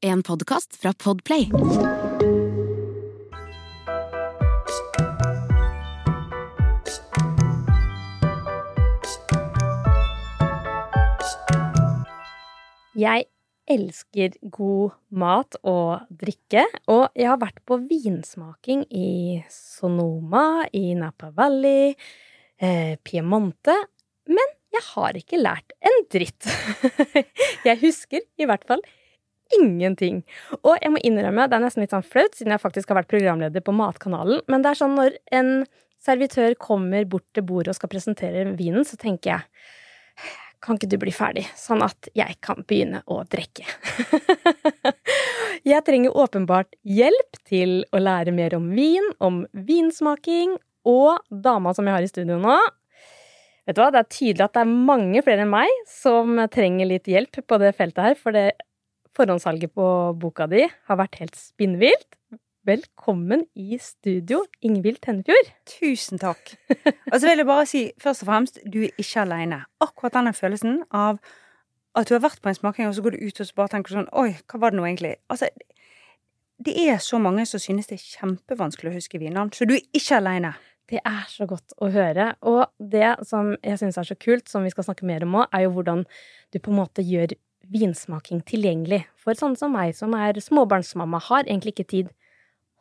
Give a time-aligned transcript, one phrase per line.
[0.00, 1.42] En podkast fra Podplay.
[12.96, 13.26] Jeg
[13.68, 21.28] elsker god mat og drikke, og jeg har vært på vinsmaking i Sonoma, i Napa
[21.36, 21.92] Valley,
[22.56, 23.76] eh, Piemonte,
[24.32, 26.48] men jeg har ikke lært en dritt.
[27.68, 28.80] jeg husker i hvert fall
[29.58, 30.22] ingenting.
[30.60, 33.12] Og jeg må innrømme, det er nesten litt sånn flaut, siden jeg faktisk har vært
[33.12, 35.52] programleder på Matkanalen, men det er sånn når en
[36.00, 39.44] servitør kommer bort til bordet og skal presentere vinen, så tenker jeg
[40.60, 43.64] kan ikke du bli ferdig, sånn at jeg kan begynne å drikke?
[45.70, 50.58] jeg trenger åpenbart hjelp til å lære mer om vin, om vinsmaking,
[50.88, 52.58] og dama som jeg har i studio nå
[53.68, 56.88] Vet du hva, Det er tydelig at det er mange flere enn meg som trenger
[56.88, 58.46] litt hjelp på det feltet her, for det
[59.16, 59.86] forhåndssalget på
[60.20, 62.16] boka di har vært helt spinnvilt.
[62.68, 65.48] Velkommen i studio, Ingvild Tennefjord.
[65.70, 66.52] Tusen takk.
[67.10, 69.62] Og så vil jeg bare si, først og fremst, du er ikke aleine.
[69.80, 71.18] Akkurat denne følelsen av
[71.96, 73.72] at du har vært på en smaking, og så går du ut og så bare
[73.72, 75.14] tenker sånn Oi, hva var det nå egentlig?
[75.32, 75.48] Altså,
[76.60, 79.86] det er så mange som synes det er kjempevanskelig å huske vinnavn, så du er
[79.96, 80.52] ikke aleine.
[80.90, 82.32] Det er så godt å høre.
[82.50, 85.48] Og det som jeg syns er så kult, som vi skal snakke mer om òg,
[85.54, 86.04] er jo hvordan
[86.52, 87.34] du på en måte gjør
[87.70, 92.12] vinsmaking tilgjengelig for sånne som meg, som er småbarnsmamma, har egentlig ikke tid.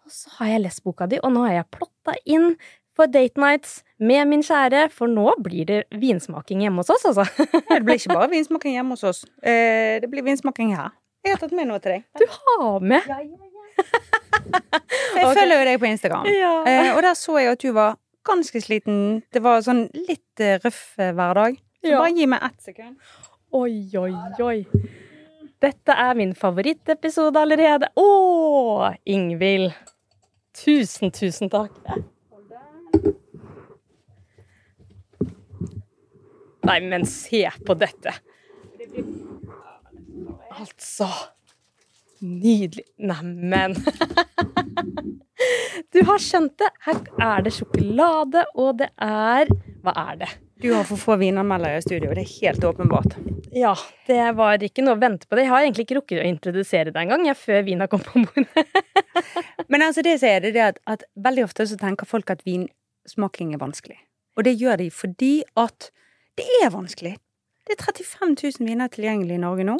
[0.05, 2.55] Og så har jeg lest boka di, og nå har jeg plotta inn
[2.97, 7.27] for date nights med min kjære, for nå blir det vinsmaking hjemme hos oss, altså.
[7.69, 9.21] det blir ikke bare vinsmaking hjemme hos oss.
[9.39, 10.91] Eh, det blir vinsmaking her.
[11.23, 12.05] Jeg har tatt med noe til deg.
[12.19, 13.07] Du har med?
[13.07, 13.47] Ja, ja, ja.
[15.15, 15.35] jeg okay.
[15.37, 16.53] følger jo deg på Instagram, ja.
[16.67, 18.99] eh, og der så jeg at du var ganske sliten.
[19.31, 21.59] Det var sånn litt eh, røff hverdag.
[21.79, 22.01] Så ja.
[22.01, 22.97] bare gi meg ett sekund.
[23.51, 24.13] Oi, oi,
[24.45, 24.65] oi.
[25.59, 27.87] Dette er min favorittepisode allerede.
[27.97, 29.73] Å, Ingvild!
[30.53, 31.73] Tusen, tusen takk.
[36.69, 38.13] Nei, men se på dette.
[40.59, 41.07] Altså
[42.19, 42.83] Nydelig.
[42.99, 43.77] Neimen
[45.93, 46.69] Du har skjønt det.
[46.85, 47.01] Her
[47.31, 49.49] er det sjokolade, og det er
[49.81, 50.29] Hva er det?
[50.61, 53.13] Du har for få vinanmeldere i studio, det er helt åpenbart.
[53.55, 53.71] Ja,
[54.09, 55.37] det var ikke noe å vente på.
[55.37, 55.45] det.
[55.45, 58.73] Jeg har egentlig ikke rukket å introdusere deg engang, før vina kom på bordet.
[59.71, 62.43] Men altså det som er det, det at, at, veldig ofte så tenker folk at
[62.43, 63.95] vinsmaking er vanskelig.
[64.35, 65.87] Og det gjør de fordi at
[66.35, 67.13] det er vanskelig.
[67.63, 69.77] Det er 35 000 viner tilgjengelig i Norge nå.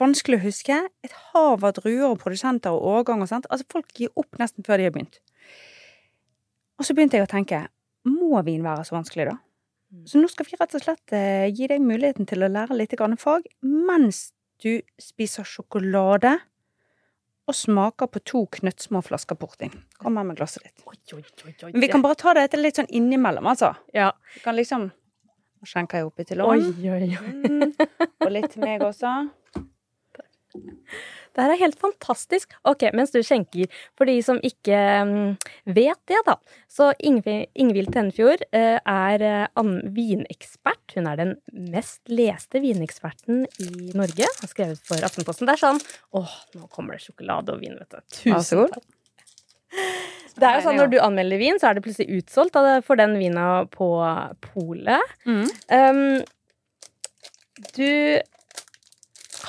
[0.00, 0.78] Vanskelig å huske.
[1.04, 3.28] Et hav av druer og produsenter og årganger.
[3.28, 3.50] sånt.
[3.52, 5.20] Altså folk gir opp nesten før de har begynt.
[6.80, 7.66] Og så begynte jeg å tenke
[8.08, 9.36] må vin være så vanskelig, da?
[10.08, 12.92] Så nå skal vi rett og slett eh, gi deg muligheten til å lære litt
[13.22, 16.34] fag mens du spiser sjokolade
[17.48, 19.72] og smaker på to knøttsmå flasker portvin.
[19.96, 20.82] Kom her med glasset ditt.
[20.84, 23.72] Oi, oi, oi, Men vi kan bare ta dette litt sånn innimellom, altså.
[23.96, 24.12] Ja.
[24.34, 24.90] Vi kan liksom
[25.58, 26.68] Nå skjenker jeg oppi til ovnen.
[27.50, 27.72] Mm.
[28.22, 29.10] Og litt til meg også.
[31.38, 32.54] Det her er helt fantastisk.
[32.66, 34.74] Ok, mens du skjenker, for de som ikke
[35.06, 35.36] um,
[35.70, 36.34] vet det, da.
[36.66, 39.22] Så Ingvild Tennefjord uh, er
[39.54, 40.96] uh, vinekspert.
[40.96, 41.34] Hun er den
[41.70, 44.26] mest leste vineksperten i Norge.
[44.40, 45.46] Har skrevet for Aftenposten.
[45.46, 45.78] Det er sånn
[46.18, 48.16] Åh, nå kommer det sjokolade og vin, vet du.
[48.18, 48.88] Tusen takk.
[50.38, 53.14] Det er jo sånn Når du anmelder vin, så er det plutselig utsolgt for den
[53.20, 53.88] vina på
[54.42, 55.14] polet.
[55.28, 55.46] Mm.
[55.70, 56.02] Um,
[57.74, 57.90] du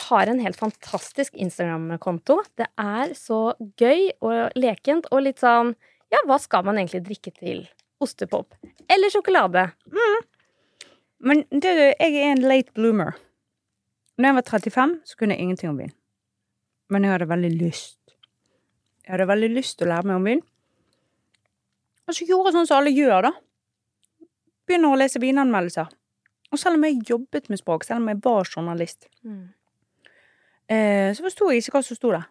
[0.10, 2.40] har en helt fantastisk Instagram-konto.
[2.58, 5.76] Det er så gøy og lekent og litt sånn
[6.10, 7.68] Ja, hva skal man egentlig drikke til?
[8.02, 8.56] Ostepop.
[8.90, 9.68] Eller sjokolade.
[9.94, 10.24] Mm.
[11.30, 13.14] Men du, jeg er en late bloomer.
[14.18, 15.94] Når jeg var 35, så kunne jeg ingenting om vin.
[16.90, 18.16] Men jeg hadde veldig lyst.
[19.04, 20.42] Jeg hadde veldig lyst til å lære meg om vin.
[22.10, 23.34] Og så gjorde jeg sånn som alle gjør, da.
[24.66, 25.94] Begynner å lese vinanmeldelser.
[26.50, 29.59] Og selv om jeg jobbet med språk, selv om jeg var journalist, mm
[30.70, 32.28] eh, så forsto jeg ikke hva som sto der.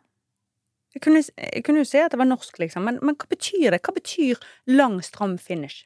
[0.96, 3.74] Jeg kunne, jeg kunne, jo se at det var norsk, liksom, men, men, hva betyr
[3.74, 3.82] det?
[3.84, 4.40] Hva betyr
[4.72, 5.84] lang, stram finish?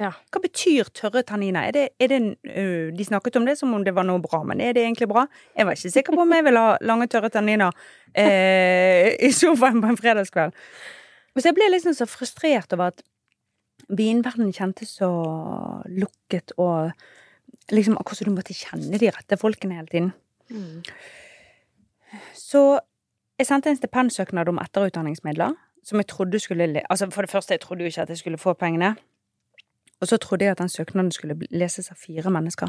[0.00, 0.12] Ja.
[0.32, 1.68] Hva betyr tørre tanniner?
[1.68, 4.42] Er det, er det, uh, de snakket om det som om det var noe bra,
[4.48, 5.26] men er det egentlig bra?
[5.56, 7.72] Jeg var ikke sikker på om jeg ville ha lange, tørre tanniner
[8.14, 10.56] eh, i sofaen på en fredagskveld.
[11.36, 13.02] Så jeg ble liksom så frustrert over at
[13.92, 15.10] vinverdenen kjentes så
[15.88, 16.92] lukket og
[17.72, 20.12] liksom akkurat som du måtte kjenne de rette folkene hele tiden.
[20.52, 20.84] Mm.
[22.34, 22.80] Så
[23.38, 27.60] jeg sendte en stipendsøknad om etterutdanningsmidler, som jeg trodde skulle Altså, for det første, jeg
[27.60, 28.96] trodde jo ikke at jeg skulle få pengene.
[30.00, 32.68] Og så trodde jeg at den søknaden skulle leses av fire mennesker.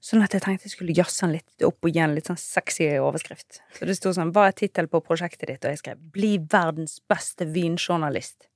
[0.00, 2.38] Sånn at jeg tenkte jeg skulle jazze den litt opp og gi en litt sånn
[2.40, 3.60] sexy overskrift.
[3.76, 5.64] Så det sto sånn Hva er tittelen på prosjektet ditt?
[5.64, 8.48] Og jeg skrev Bli verdens beste vinjournalist.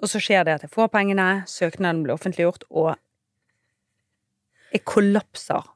[0.00, 2.94] Og så skjer det at jeg får pengene, søknaden blir offentliggjort, og
[4.72, 5.68] jeg kollapser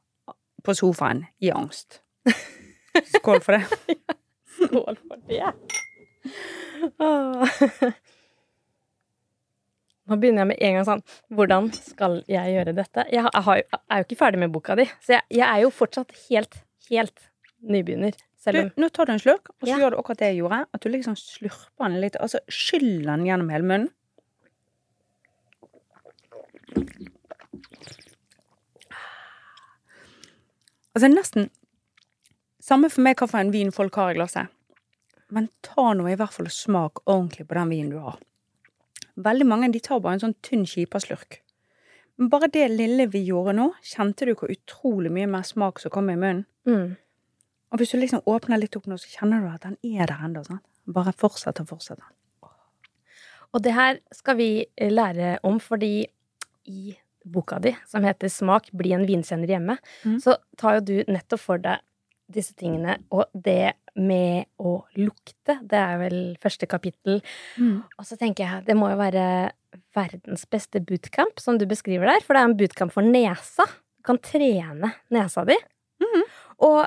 [0.65, 2.01] på sofaen i angst.
[3.15, 3.97] Skål for det.
[4.57, 5.53] Skål for det.
[6.99, 7.57] Åh.
[10.07, 11.01] Nå begynner jeg med en gang sånn
[11.35, 13.03] Hvordan skal jeg gjøre dette?
[13.11, 15.71] Jeg, har, jeg, er jo ikke ferdig med boka di, så jeg, jeg er jo
[15.73, 17.27] fortsatt helt, helt
[17.67, 18.15] nybegynner.
[18.47, 19.77] Du, om nå tar du en slurk, og så Ja.
[19.81, 20.59] gjør du akkurat det jeg gjorde.
[20.71, 22.15] At du liksom slurper den litt.
[22.23, 23.89] Altså skyller den gjennom hele munnen.
[30.95, 31.49] Altså nesten
[32.67, 34.51] Samme for meg hvilken vin folk har i glasset.
[35.31, 38.17] Men ta nå i hvert fall smak ordentlig på den vinen du har.
[39.15, 41.41] Veldig mange de tar bare en sånn tynn skipaslurk.
[42.17, 45.93] Men bare det lille vi gjorde nå, kjente du hvor utrolig mye mer smak som
[45.93, 46.47] kom i munnen?
[46.69, 46.95] mm.
[47.67, 50.21] Og hvis du liksom åpner litt opp nå, så kjenner du at den er der
[50.23, 50.39] ennå.
[50.95, 51.99] Bare fortsett og fortsett.
[53.51, 56.07] Og det her skal vi lære om, fordi
[56.71, 56.95] i
[57.27, 59.75] boka di, som heter Smak, bli en vinkjenner hjemme,
[60.07, 60.15] mm.
[60.23, 61.83] så tar jo du nettopp for deg
[62.31, 67.21] disse tingene, og det med å lukte, det er vel første kapittel.
[67.97, 69.23] Og så tenker jeg, det må jo være
[69.95, 73.65] verdens beste bootcamp, som du beskriver der, for det er en bootcamp for nesa.
[73.97, 75.57] Du kan trene nesa di.
[76.03, 76.23] Mm.
[76.67, 76.79] Og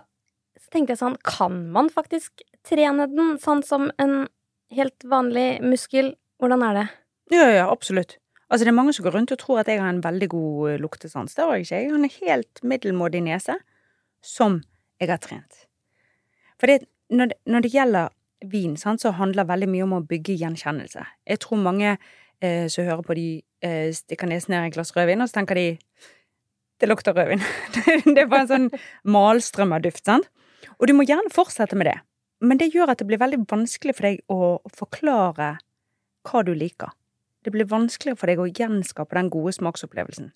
[0.61, 4.29] så tenkte jeg sånn, kan man faktisk trene den sånn som en
[4.77, 6.15] helt vanlig muskel?
[6.41, 6.89] Hvordan er det?
[7.35, 8.19] Ja, ja, absolutt.
[8.51, 10.81] Altså, det er mange som går rundt og tror at jeg har en veldig god
[10.83, 11.37] luktesans.
[11.37, 11.81] Det har jeg ikke.
[11.83, 13.59] Jeg har en helt middelmådig nese
[14.27, 14.61] som
[15.01, 15.67] jeg har trent.
[16.61, 18.15] For det, når, det, når det gjelder
[18.53, 21.05] vin, sant, så handler veldig mye om å bygge gjenkjennelse.
[21.29, 23.29] Jeg tror mange eh, som hører på, de
[23.65, 25.67] eh, stikker nesen ned i et glass rødvin, og så tenker de
[26.81, 27.43] det lukter rødvin.
[28.15, 28.71] det er bare en sånn
[29.05, 30.29] malstrøm av duft, sant?
[30.79, 31.99] Og du må gjerne fortsette med det.
[32.41, 35.53] Men det gjør at det blir veldig vanskelig for deg å forklare
[36.29, 36.95] hva du liker.
[37.45, 40.31] Det blir vanskeligere for deg å gjenskape den gode smaksopplevelsen.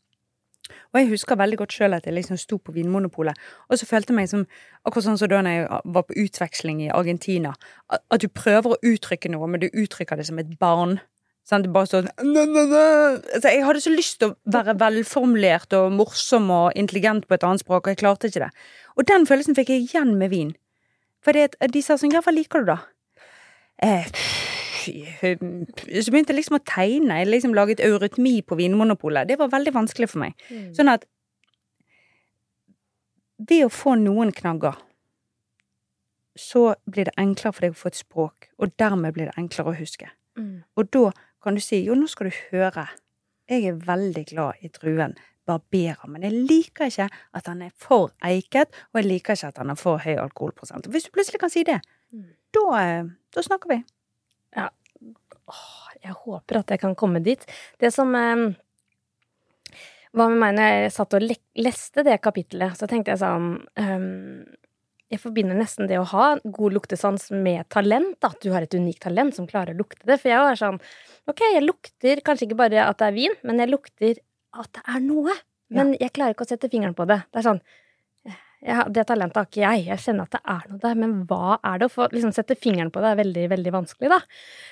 [0.64, 3.36] Og jeg husker veldig godt sjøl at jeg liksom sto på Vinmonopolet,
[3.68, 4.44] og så følte jeg meg som
[4.84, 7.52] akkurat sånn som da jeg var på utveksling i Argentina.
[7.92, 10.98] At, du prøver å uttrykke noe, men du uttrykker det som et barn.
[11.44, 16.48] Sånn, Det bare står altså, Jeg hadde så lyst til å være velformulert og morsom
[16.48, 18.52] og intelligent på et annet språk, og jeg klarte ikke det.
[18.96, 20.54] Og den følelsen fikk jeg igjen med vin.
[21.20, 22.78] For de sa sånn Ja, hva liker du, da?
[23.84, 24.08] Eh,
[24.84, 27.18] så begynte jeg liksom å tegne.
[27.20, 29.28] Jeg liksom laget eurytmi på Vinmonopolet.
[29.28, 30.34] Det var veldig vanskelig for meg.
[30.76, 31.06] Sånn at
[33.38, 34.76] ved å få noen knagger,
[36.38, 39.70] så blir det enklere for deg å få et språk, og dermed blir det enklere
[39.70, 40.08] å huske.
[40.38, 40.64] Mm.
[40.78, 41.10] Og da
[41.44, 42.88] kan du si jo, nå skal du høre.
[43.50, 45.14] Jeg er veldig glad i druen
[45.46, 47.06] barberer, men jeg liker ikke
[47.36, 50.88] at han er for eiket, og jeg liker ikke at han har for høy alkoholprosent.
[50.90, 51.80] Hvis du plutselig kan si det,
[52.14, 52.30] Mm.
[52.52, 53.04] da, eh,
[53.34, 53.84] da snakker vi.
[54.54, 57.42] Åh, jeg håper at jeg kan komme dit.
[57.80, 58.44] Det som eh,
[60.14, 63.48] var med meg når jeg satt og le leste det kapittelet, så tenkte jeg sånn
[63.62, 64.44] um,
[65.12, 68.18] Jeg forbinder nesten det å ha god luktesans med talent.
[68.26, 70.18] At du har et unikt talent som klarer å lukte det.
[70.22, 70.80] For jeg var sånn
[71.30, 74.18] Ok, jeg lukter kanskje ikke bare at det er vin, men jeg lukter
[74.54, 75.34] at det er noe.
[75.74, 77.22] Men jeg klarer ikke å sette fingeren på det.
[77.32, 77.62] Det er sånn
[78.64, 79.86] ja, Det talentet har ikke jeg.
[79.90, 81.88] Jeg kjenner at det er noe der, men hva er det?
[81.90, 84.20] Å få liksom, sette fingeren på det er veldig, veldig vanskelig, da.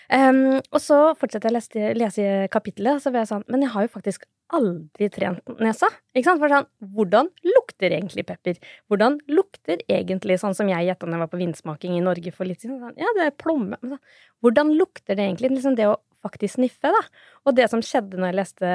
[0.08, 3.72] Um, og så fortsetter jeg å lese, lese kapittelet, så blir jeg sånn Men jeg
[3.74, 5.88] har jo faktisk aldri trent nesa.
[6.16, 6.40] Ikke sant?
[6.40, 8.60] For sånn, hvordan lukter egentlig pepper?
[8.92, 12.48] Hvordan lukter egentlig sånn som jeg gjetta når jeg var på vinsmaking i Norge for
[12.48, 12.80] litt siden?
[12.80, 13.80] Sånn, ja, det er plomme.
[13.80, 14.00] Sånn,
[14.44, 15.52] hvordan lukter det egentlig?
[15.56, 17.02] Liksom det å faktisk sniffe, da.
[17.48, 18.72] Og det som skjedde når jeg leste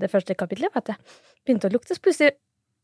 [0.00, 2.36] det første kapitlet, var at jeg begynte å lukte, så plutselig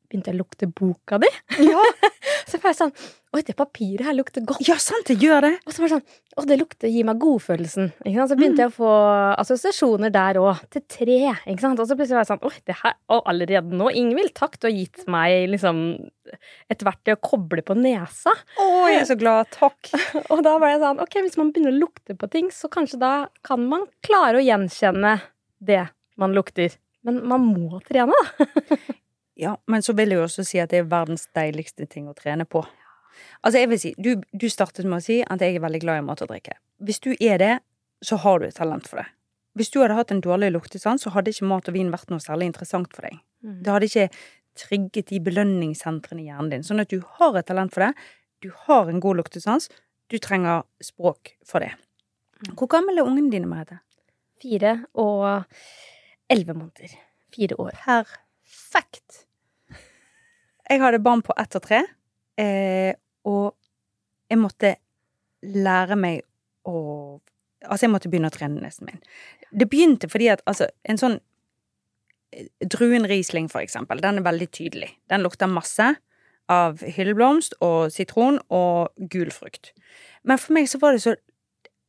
[0.09, 1.31] begynte jeg å lukte boka di.
[1.69, 1.83] Ja,
[2.49, 2.93] Så var jeg sånn
[3.37, 4.63] Oi, det papiret her lukter godt.
[4.65, 5.51] ja sant, det gjør det.
[5.69, 7.91] Og så var det sånn Å, det lukter Gi meg godfølelsen.
[8.07, 8.31] Ikke sant?
[8.31, 8.93] Så begynte jeg å få
[9.43, 11.19] assosiasjoner der òg, til tre.
[11.45, 11.83] Ikke sant?
[11.83, 14.69] Og så plutselig var jeg sånn Oi, det her Og allerede nå, Ingvild, takk, du
[14.71, 15.83] har gitt meg liksom
[16.69, 18.33] et verktøy å koble på nesa.
[18.61, 19.49] Å, jeg er så glad.
[19.55, 19.93] Takk.
[20.33, 23.01] Og da var jeg sånn Ok, hvis man begynner å lukte på ting, så kanskje
[23.01, 23.13] da
[23.45, 25.19] kan man klare å gjenkjenne
[25.65, 25.85] det
[26.21, 26.77] man lukter.
[27.07, 28.79] Men man må trene, da.
[29.39, 32.17] Ja, men så vil jeg jo også si at det er verdens deiligste ting å
[32.17, 32.65] trene på.
[33.43, 36.03] Altså, jeg vil si, du, du startet med å si at jeg er veldig glad
[36.03, 36.57] i mat og drikke.
[36.83, 37.55] Hvis du er det,
[38.03, 39.07] så har du et talent for det.
[39.59, 42.23] Hvis du hadde hatt en dårlig luktesans, så hadde ikke mat og vin vært noe
[42.23, 43.19] særlig interessant for deg.
[43.43, 44.09] Det hadde ikke
[44.59, 46.67] trigget de belønningssentrene i hjernen din.
[46.67, 47.93] Sånn at du har et talent for det,
[48.43, 49.67] du har en god luktesans,
[50.11, 51.73] du trenger språk for det.
[52.55, 53.81] Hvor gammel er ungene dine, Merete?
[54.39, 55.27] Fire og
[56.31, 56.95] elleve måneder.
[57.35, 57.75] Fire år.
[57.83, 59.25] Perfekt.
[60.69, 61.81] Jeg hadde barn på ett og tre,
[62.41, 62.93] eh,
[63.25, 63.55] og
[64.29, 64.77] jeg måtte
[65.43, 66.23] lære meg
[66.69, 67.21] å
[67.59, 69.01] Altså, jeg måtte begynne å trene nesen min.
[69.51, 71.17] Det begynte fordi at altså, en sånn
[72.31, 74.93] eh, Druen Riesling, for eksempel, den er veldig tydelig.
[75.11, 75.89] Den lukter masse
[76.47, 79.73] av hylleblomst og sitron og gul frukt.
[80.23, 81.17] Men for meg så var det så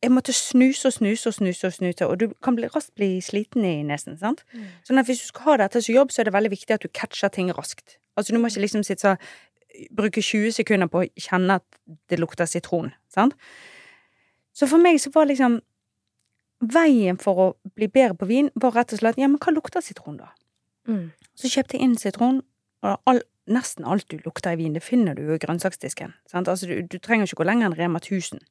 [0.04, 3.18] Jeg måtte snuse og snuse og snuse og snuse, og du kan bli, raskt bli
[3.24, 4.46] sliten i nesen, sant?
[4.56, 4.68] Mm.
[4.88, 6.86] Sånn at hvis du skal ha dette som jobb, så er det veldig viktig at
[6.86, 7.98] du catcher ting raskt.
[8.16, 9.16] Altså, du må ikke liksom sitte så
[9.96, 11.78] Bruke 20 sekunder på å kjenne at
[12.10, 13.36] det lukter sitron, sant?
[14.56, 15.60] Så for meg så var liksom
[16.60, 17.46] Veien for å
[17.78, 20.34] bli bedre på vin var rett og slett Ja, men hva lukter sitron, da?
[20.90, 21.12] Mm.
[21.38, 22.42] Så kjøpte jeg inn sitron,
[22.84, 26.18] og all, nesten alt du lukter i vin, det finner du jo i grønnsaksdisken.
[26.28, 26.52] Sant?
[26.52, 28.44] Altså, du, du trenger ikke gå lenger enn Rema 1000.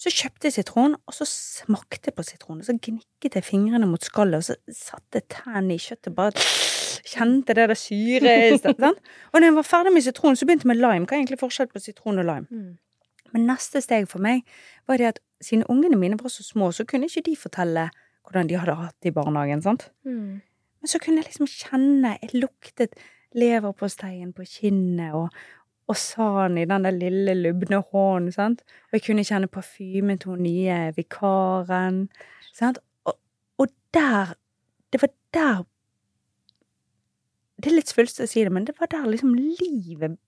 [0.00, 2.64] Så kjøpte jeg sitron, og så smakte jeg på sitronen.
[2.64, 6.32] så gnikket jeg fingrene mot skallet, og så satte tennene i kjøttet, bare
[7.04, 9.02] kjente det der syret sant?
[9.32, 11.04] Og når jeg var ferdig med sitron, så begynte jeg med lime.
[11.04, 12.46] Hva er egentlig forskjellen på sitron og lime?
[12.48, 12.78] Mm.
[13.34, 14.42] Men neste steg for meg
[14.88, 17.90] var det at siden ungene mine var så små, så kunne ikke de fortelle
[18.24, 19.90] hvordan de hadde hatt det i barnehagen, sant?
[20.04, 20.40] Mm.
[20.80, 22.96] Men så kunne jeg liksom kjenne Jeg luktet
[23.36, 25.28] leverposteien på kinnet og,
[25.90, 28.62] og sa han i den der lille, lubne hånden, sant?
[28.90, 32.04] Og jeg kunne kjenne parfymen til hun nye vikaren,
[32.54, 32.78] sant?
[33.04, 33.18] Og,
[33.58, 34.36] og der
[34.92, 35.64] Det var der
[37.60, 40.18] Det er litt svulstig å si det, men det var der liksom livet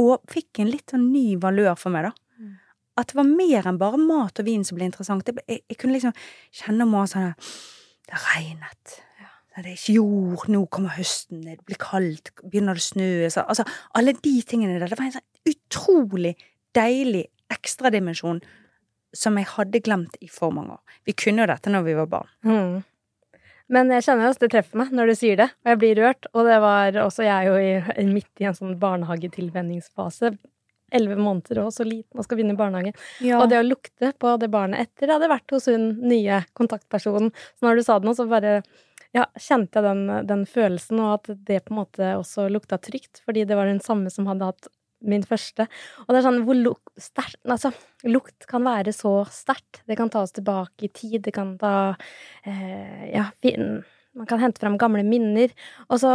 [0.00, 2.12] og fikk en litt sånn ny valør for meg, da.
[2.40, 2.54] Mm.
[2.96, 5.28] At det var mer enn bare mat og vin som ble interessant.
[5.28, 6.14] Jeg, jeg kunne liksom
[6.62, 7.34] kjenne om sånn
[8.08, 8.94] Det regnet.
[9.52, 13.08] Det er ikke jord, nå kommer høsten, det blir kaldt, begynner det å snø
[13.44, 13.66] Altså,
[13.98, 14.88] alle de tingene der.
[14.88, 16.32] Det var en sånn utrolig
[16.72, 18.40] deilig ekstradimensjon
[19.12, 20.96] som jeg hadde glemt i for mange år.
[21.04, 22.32] Vi kunne jo dette når vi var barn.
[22.48, 22.80] Mm.
[23.72, 26.28] Men jeg kjenner også det treffer meg når du sier det, og jeg blir rørt.
[26.32, 30.32] Og det var også jeg jo i, midt i en sånn barnehagetilvenningsfase.
[30.92, 32.92] Elleve måneder og så liten og skal begynne i barnehage.
[33.38, 37.30] Og det å lukte på det barnet etter det hadde vært hos hun nye kontaktpersonen.
[37.56, 38.58] Så når du sa det nå, så bare
[39.16, 43.20] ja, kjente jeg den, den følelsen, og at det på en måte også lukta trygt,
[43.26, 44.70] fordi det var den samme som hadde hatt
[45.02, 45.66] min første.
[46.04, 47.72] Og det er sånn hvor luk, stert, Altså,
[48.06, 49.82] lukt kan være så sterkt.
[49.88, 51.74] Det kan ta oss tilbake i tid, det kan ta
[52.46, 53.82] eh, Ja, fin,
[54.14, 55.52] man kan hente fram gamle minner.
[55.88, 56.12] Og så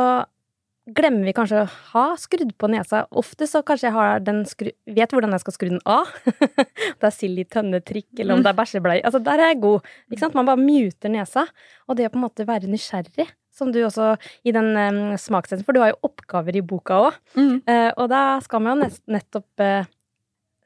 [0.96, 3.04] glemmer vi kanskje å ha skrudd på nesa.
[3.20, 4.70] Ofte så kanskje jeg har den skru...
[4.98, 6.12] Vet hvordan jeg skal skru den av.
[7.00, 9.04] det er sild i tønnetrykk, eller om det er bæsjebleie.
[9.08, 9.90] Altså, der er jeg god.
[10.36, 11.48] Man bare muter nesa.
[11.88, 13.28] Og det å på en måte være nysgjerrig,
[13.58, 14.14] som du også
[14.48, 17.20] i den um, smakstesten For du har jo oppgaver i boka òg.
[17.36, 17.56] Mm.
[17.66, 19.90] Uh, og da skal man jo nest, nettopp uh,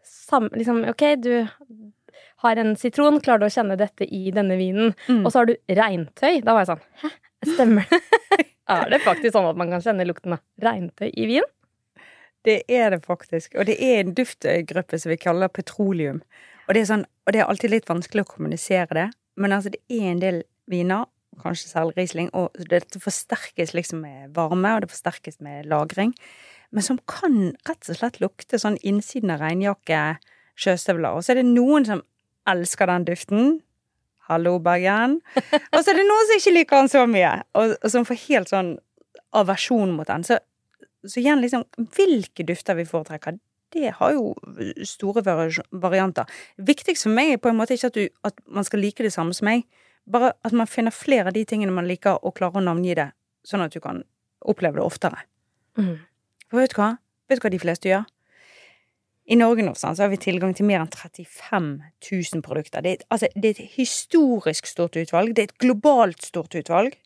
[0.04, 1.34] sam, liksom, Ok, du
[2.42, 4.96] har en sitron, klarer du å kjenne dette i denne vinen?
[5.08, 5.24] Mm.
[5.24, 6.42] Og så har du regntøy.
[6.44, 7.12] Da var jeg sånn Hæ,
[7.48, 8.01] stemmer det?
[8.75, 11.48] er det faktisk sånn at man kan kjenne lukten av regntøy i vin?
[12.45, 13.55] Det er det faktisk.
[13.60, 16.21] Og det er en duftgruppe som vi kaller petroleum.
[16.67, 19.07] Og det er, sånn, og det er alltid litt vanskelig å kommunisere det,
[19.41, 20.38] men altså det er en del
[20.71, 21.07] viner,
[21.41, 26.13] kanskje særlig Riesling, og dette forsterkes liksom med varme, og det forsterkes med lagring,
[26.71, 30.00] men som kan rett og slett lukte sånn innsiden av regnjakke,
[30.62, 31.17] sjøstøvler.
[31.17, 32.03] Og så er det noen som
[32.48, 33.51] elsker den duften.
[34.30, 35.20] Hallo, Bergen.
[35.74, 38.20] Og så er det noen som ikke liker han så mye, og, og som får
[38.28, 38.75] helt sånn
[39.38, 40.25] aversjon mot den.
[40.28, 40.38] Så,
[41.08, 43.40] så igjen, liksom, hvilke dufter vi foretrekker,
[43.72, 44.34] det har jo
[44.88, 46.28] store varianter.
[46.60, 49.13] Viktigst for meg er på en måte ikke at, du, at man skal like det
[49.16, 49.63] samme som meg,
[50.12, 53.12] bare at man finner flere av de tingene man liker, og klarer å navngi det,
[53.48, 54.04] sånn at du kan
[54.42, 55.24] oppleve det oftere.
[55.80, 55.96] Mm.
[56.51, 56.90] For vet du hva?
[57.32, 58.08] Vet du hva de fleste gjør?
[59.32, 61.70] I Norge nå så har vi tilgang til mer enn 35
[62.04, 62.84] 000 produkter.
[62.84, 65.32] Det er, altså, det er et historisk stort utvalg.
[65.36, 66.98] Det er et globalt stort utvalg.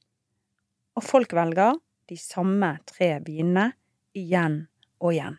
[0.98, 1.78] Og folk velger
[2.10, 3.72] de samme tre vinene
[4.18, 4.64] igjen
[5.04, 5.38] og igjen.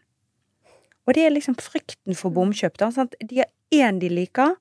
[1.06, 2.78] Og det er liksom frykten for bomkjøp.
[2.78, 3.18] Da, sant?
[3.18, 4.54] De har én de liker,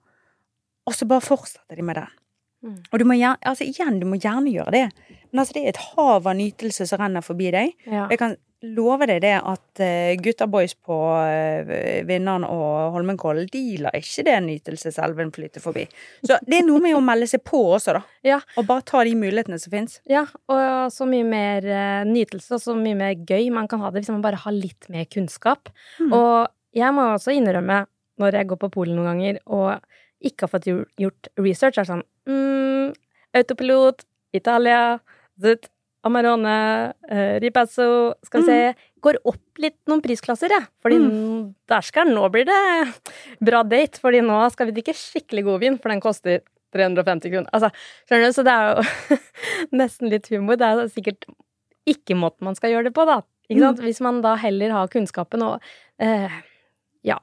[0.85, 2.19] og så bare fortsetter de med den.
[2.65, 2.77] Mm.
[2.89, 4.85] Og du må gjerne, altså igjen, du må gjerne gjøre det.
[5.29, 7.73] Men altså, det er et hav av nytelse som renner forbi deg.
[7.85, 8.07] Ja.
[8.09, 8.37] Jeg kan
[8.73, 11.69] love deg det at uh, gutta boys på uh,
[12.07, 15.83] Vinneren og Holmenkollen, de lar ikke det nytelseselven flyte forbi.
[16.25, 18.03] Så det er noe med å melde seg på også, da.
[18.31, 18.39] Ja.
[18.57, 19.99] Og bare ta de mulighetene som fins.
[20.09, 23.91] Ja, og så mye mer eh, nytelse og så mye mer gøy man kan ha
[23.93, 25.69] det hvis man bare har litt mer kunnskap.
[26.01, 26.09] Mm.
[26.17, 27.83] Og jeg må også innrømme,
[28.19, 29.77] når jeg går på Polen noen ganger og
[30.25, 32.95] ikke har fått gjort- gjort research, er sånn mm,
[33.37, 34.05] Autopilot,
[34.35, 34.97] Italia,
[35.41, 35.67] Zut,
[36.05, 36.55] Amarone,
[37.11, 38.59] uh, Ripasso Skal vi se
[39.05, 40.65] Går opp litt noen prisklasser, jeg.
[40.81, 41.53] Fordi Mm.
[41.69, 42.59] dæsken, nå blir det
[43.45, 43.99] bra date.
[44.01, 46.39] Fordi nå skal vi drikke skikkelig god vin, for den koster
[46.73, 47.49] 350 kroner.
[47.53, 47.69] Altså,
[48.09, 48.33] skjønner du?
[48.33, 49.17] Så det er jo
[49.81, 50.57] nesten litt humor.
[50.57, 51.25] Det er sikkert
[51.85, 53.19] ikke måten man skal gjøre det på, da.
[53.45, 53.83] Ikke sant?
[53.85, 55.61] Hvis man da heller har kunnskapen og
[56.01, 56.33] eh,
[57.05, 57.19] Ja.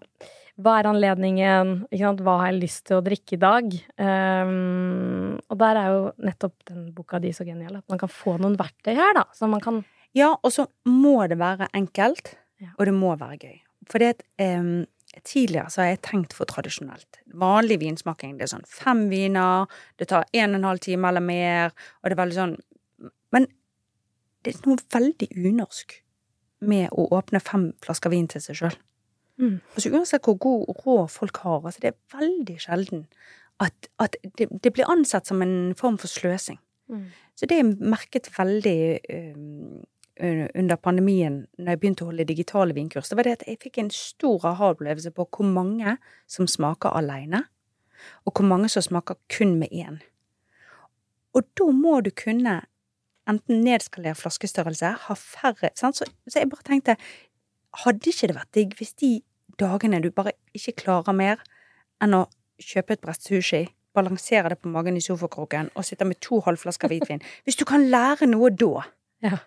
[0.63, 1.73] Hva er anledningen?
[1.91, 3.73] Hva har jeg lyst til å drikke i dag?
[3.99, 8.37] Um, og der er jo nettopp den boka di så genial, at man kan få
[8.39, 9.27] noen verktøy her, da.
[9.35, 9.83] Så man kan
[10.15, 12.69] Ja, og så må det være enkelt, Ja.
[12.79, 13.61] og det må være gøy.
[13.89, 14.87] For det at em,
[15.25, 17.19] tidligere så har jeg tenkt for tradisjonelt.
[17.35, 19.67] Vanlig vinsmaking, det er sånn fem viner,
[19.99, 22.57] det tar en og en halv time eller mer, og det er veldig sånn
[23.33, 23.47] Men
[24.45, 26.03] det er noe veldig unorsk
[26.61, 28.77] med å åpne fem flasker vin til seg sjøl.
[29.43, 29.59] Mm.
[29.75, 33.07] Altså uansett hvor god råd folk har, altså det er veldig sjelden
[33.63, 36.61] at, at det, det blir ansett som en form for sløsing.
[36.89, 37.09] mm.
[37.35, 39.81] Så det er merket veldig um,
[40.55, 43.79] under pandemien, når jeg begynte å holde digitale vinkurs, det var det at jeg fikk
[43.81, 45.97] en stor aha-opplevelse på hvor mange
[46.31, 47.47] som smaker alene,
[48.27, 49.99] og hvor mange som smaker kun med én.
[51.33, 52.61] Og da må du kunne
[53.31, 55.97] enten nedskalere flaskestørrelse, ha færre sant?
[55.97, 56.97] Så, så jeg bare tenkte,
[57.85, 59.13] hadde ikke det vært digg hvis de
[59.61, 61.43] dagene du bare ikke klarer mer
[62.03, 62.25] enn å
[62.63, 66.89] kjøpe et brett sushi, balansere det på magen i sofakroken og sitte med to halvflasker
[66.89, 68.87] hvitvin Hvis du kan lære noe da,
[69.23, 69.39] Ja.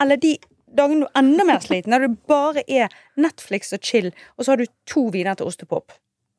[0.00, 0.36] eller de
[0.74, 4.52] dagene du er enda mer sliten, når du bare er Netflix og chill, og så
[4.54, 5.92] har du to viner til ostepop,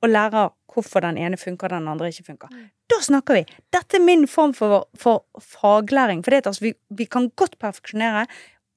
[0.04, 2.52] og lærer hvorfor den ene funker, den andre ikke funker.
[2.92, 3.46] Da snakker vi!
[3.72, 6.20] Dette er min form for, for faglæring.
[6.26, 8.26] For det at, altså, vi, vi kan godt perfeksjonere.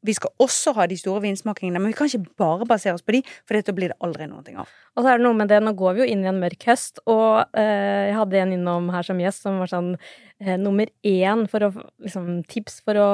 [0.07, 3.17] Vi skal også ha de store vinsmakingene, men vi kan ikke bare basere oss på
[3.17, 4.71] de, for dette blir det aldri noe av.
[4.95, 6.69] Og så er det noe med det, nå går vi jo inn i en mørk
[6.71, 10.90] høst, og eh, jeg hadde en innom her som gjest som var sånn eh, nummer
[11.07, 11.73] én for å
[12.05, 13.09] liksom tips for å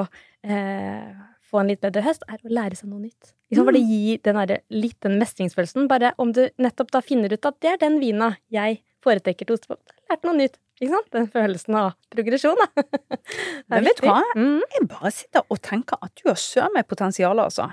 [0.45, 1.09] eh,
[1.51, 3.33] få en litt bedre høst, er å lære seg noe nytt.
[3.51, 5.89] Liksom, For det gir den der, litt den mestringsfølelsen.
[5.91, 9.59] Bare om du nettopp da finner ut at det er den vina jeg foretrekker til
[9.59, 10.59] ostepop, lært noe nytt.
[10.81, 11.09] Ikke sant?
[11.15, 12.85] Den følelsen av progresjon, da.
[13.71, 14.21] Men vet du hva?
[14.35, 14.63] Mm.
[14.75, 17.69] Jeg bare sitter og tenker at du har søren meg potensial, altså.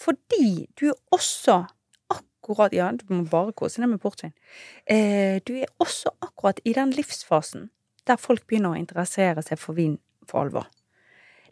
[0.00, 1.62] Fordi du er også
[2.10, 4.32] akkurat Ja, du må bare kose deg med portvin.
[4.88, 7.68] Eh, du er også akkurat i den livsfasen
[8.08, 10.68] der folk begynner å interessere seg for vin for alvor.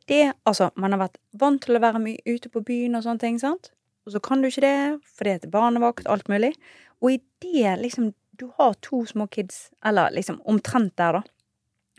[0.08, 3.20] Det altså Man har vært vant til å være mye ute på byen og sånne
[3.20, 3.70] ting, sant?
[4.06, 6.54] Og så kan du ikke det fordi det er barnevakt, alt mulig.
[7.02, 11.22] Og i det liksom Du har to små kids, eller liksom omtrent der, da.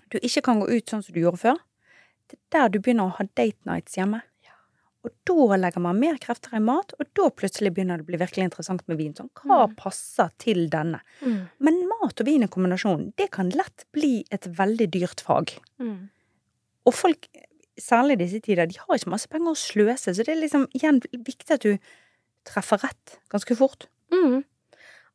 [0.10, 1.58] Du ikke kan gå ut sånn som du gjorde før.
[2.32, 4.22] Det er der du begynner å ha date nights hjemme.
[5.04, 8.17] Og da legger man mer krefter i mat, og da plutselig begynner det å bli
[8.19, 9.13] virkelig interessant med vin.
[9.13, 9.76] Sånn, hva Mm.
[9.76, 11.02] passer til denne?
[11.22, 11.50] Mm.
[11.60, 15.58] Men mat og vin i kombinasjon, det kan lett bli et veldig dyrt fag.
[15.80, 16.10] Mm.
[16.86, 17.28] Og folk,
[17.84, 20.68] særlig i disse tider, de har ikke masse penger å sløse, så det er liksom
[20.78, 21.92] igjen viktig at du
[22.48, 23.88] treffer rett ganske fort.
[24.13, 24.42] Mm.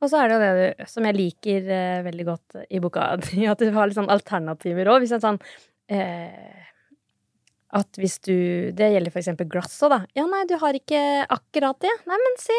[0.03, 3.63] Og så er det jo det som jeg liker eh, veldig godt i boka at
[3.63, 5.05] du har litt sånn alternativer òg.
[5.05, 5.41] Hvis er sånn
[5.93, 6.65] eh,
[7.75, 8.35] At hvis du
[8.77, 9.99] Det gjelder for eksempel glass òg, da.
[10.15, 11.91] Ja, nei, du har ikke akkurat det.
[12.07, 12.59] Nei, men se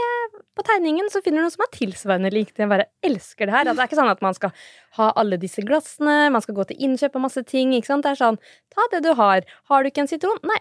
[0.57, 2.59] på tegningen, så finner du noe som er tilsvarende likt.
[2.59, 3.69] Jeg bare elsker det her.
[3.69, 4.53] At det er ikke sånn at man skal
[4.99, 8.03] ha alle disse glassene, man skal gå til innkjøp av masse ting, ikke sant.
[8.03, 8.39] Det er sånn,
[8.75, 9.47] ta det du har.
[9.71, 10.41] Har du ikke en sitron?
[10.47, 10.59] Nei.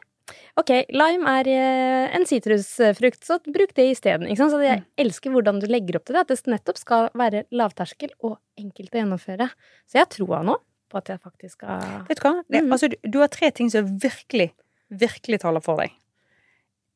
[0.57, 4.31] Ok, lime er eh, en sitrusfrukt, så bruk det isteden.
[4.39, 8.15] Så jeg elsker hvordan du legger opp til det, at det nettopp skal være lavterskel
[8.23, 9.51] og enkelt å gjennomføre.
[9.85, 10.57] Så jeg har troa nå
[10.95, 12.33] på at jeg faktisk skal Vet du hva?
[12.47, 12.73] Det, Mhm.
[12.77, 14.53] altså, du, du har tre ting som virkelig,
[14.91, 15.91] virkelig taler for deg.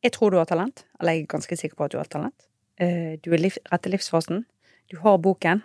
[0.07, 2.47] Jeg tror du har talent, eller jeg er ganske sikker på at du har talent.
[2.79, 4.45] Eh, Du er liv, rett i livsfasen.
[4.91, 5.65] Du har boken.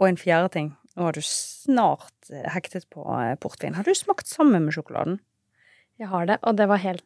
[0.00, 0.70] Og en fjerde ting.
[0.96, 3.74] Nå har du snart eh, hektet på eh, portvin.
[3.76, 5.20] Har du smakt sammen med sjokoladen?
[6.00, 7.04] Jeg har det, og det var helt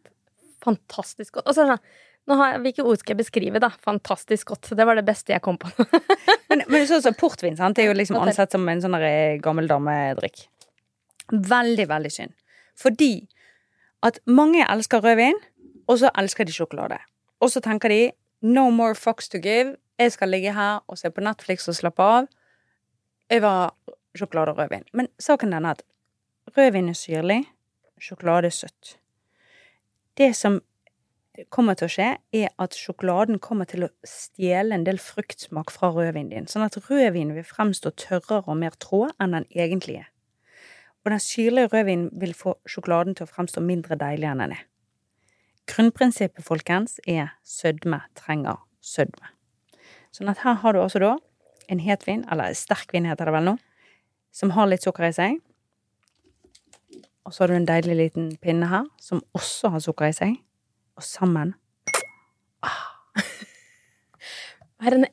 [0.62, 1.46] fantastisk godt.
[1.50, 1.90] Og så er det sånn,
[2.28, 3.70] nå har jeg, Hvilke ord skal jeg beskrive, da?
[3.84, 4.72] Fantastisk godt.
[4.76, 5.70] Det var det beste jeg kom på.
[6.50, 7.76] Men, men sånn som portvin, sant?
[7.78, 10.48] det er jo liksom ansett som en sånn eh, gammel damedrikk.
[11.30, 12.32] Veldig, veldig synd.
[12.74, 13.12] Fordi
[14.02, 15.38] at mange elsker rødvin,
[15.86, 16.98] og så elsker de sjokolade.
[17.38, 18.00] Og så tenker de
[18.42, 19.76] no more fucks to give.
[20.02, 22.26] Jeg skal ligge her og se på Netflix og slappe av.
[23.30, 23.70] Jeg var
[24.18, 24.88] sjokolade og rødvin.
[24.90, 25.84] Men saken er at
[26.56, 27.44] rødvin er syrlig,
[28.00, 28.96] sjokolade er søtt.
[30.18, 30.58] Det som
[31.48, 35.92] kommer til å skje, er at sjokoladen kommer til å stjele en del fruktsmak fra
[35.94, 40.10] rødvinen din, sånn at rødvinen vil fremstå tørrere og mer trå enn den egentlig er.
[41.04, 44.66] Og den syrlige rødvinen vil få sjokoladen til å fremstå mindre deilig enn den er.
[45.70, 49.32] Grunnprinsippet, folkens, er sødme trenger sødme.
[50.10, 51.14] Sånn at her har du altså da
[51.70, 53.56] en hetvin, eller sterk vin heter det vel nå,
[54.34, 55.38] som har litt sukker i seg.
[57.24, 60.38] Og så har du en deilig liten pinne her, som også har sukker i seg.
[61.00, 61.54] Og sammen
[64.80, 65.08] Det er en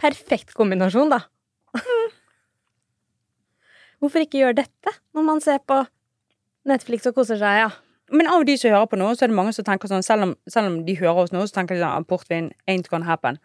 [0.00, 1.20] perfekt kombinasjon, da.
[4.00, 5.82] Hvorfor ikke gjøre dette når man ser på
[6.68, 7.70] Netflix og koser seg, ja?
[8.10, 10.26] Men av de som hører på nå, så er det mange som tenker sånn, selv
[10.26, 13.38] om, selv om de hører oss nå, så tenker de sånn portvin ain't gonna happen.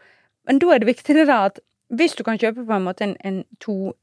[0.47, 1.61] Men da er det viktig det der at
[1.95, 3.93] hvis du kan kjøpe på en måte en, en to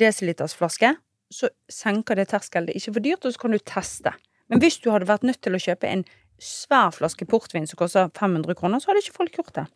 [0.00, 0.94] desiliters flaske,
[1.34, 2.66] så senker det terskelen.
[2.66, 4.14] Det er ikke for dyrt, og så kan du teste.
[4.48, 6.06] Men hvis du hadde vært nødt til å kjøpe en
[6.42, 9.66] svær flaske portvin som koster 500 kroner, så hadde ikke folk gjort det.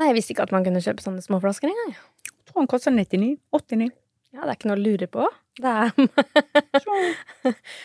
[0.00, 1.94] Nei, jeg visste ikke at man kunne kjøpe sånne små flasker engang.
[1.94, 3.36] Jeg tror den koster 99.
[3.54, 3.90] 89.
[4.34, 5.28] Ja, det er ikke noe å lure på.
[5.62, 5.74] Det
[6.82, 6.94] Så,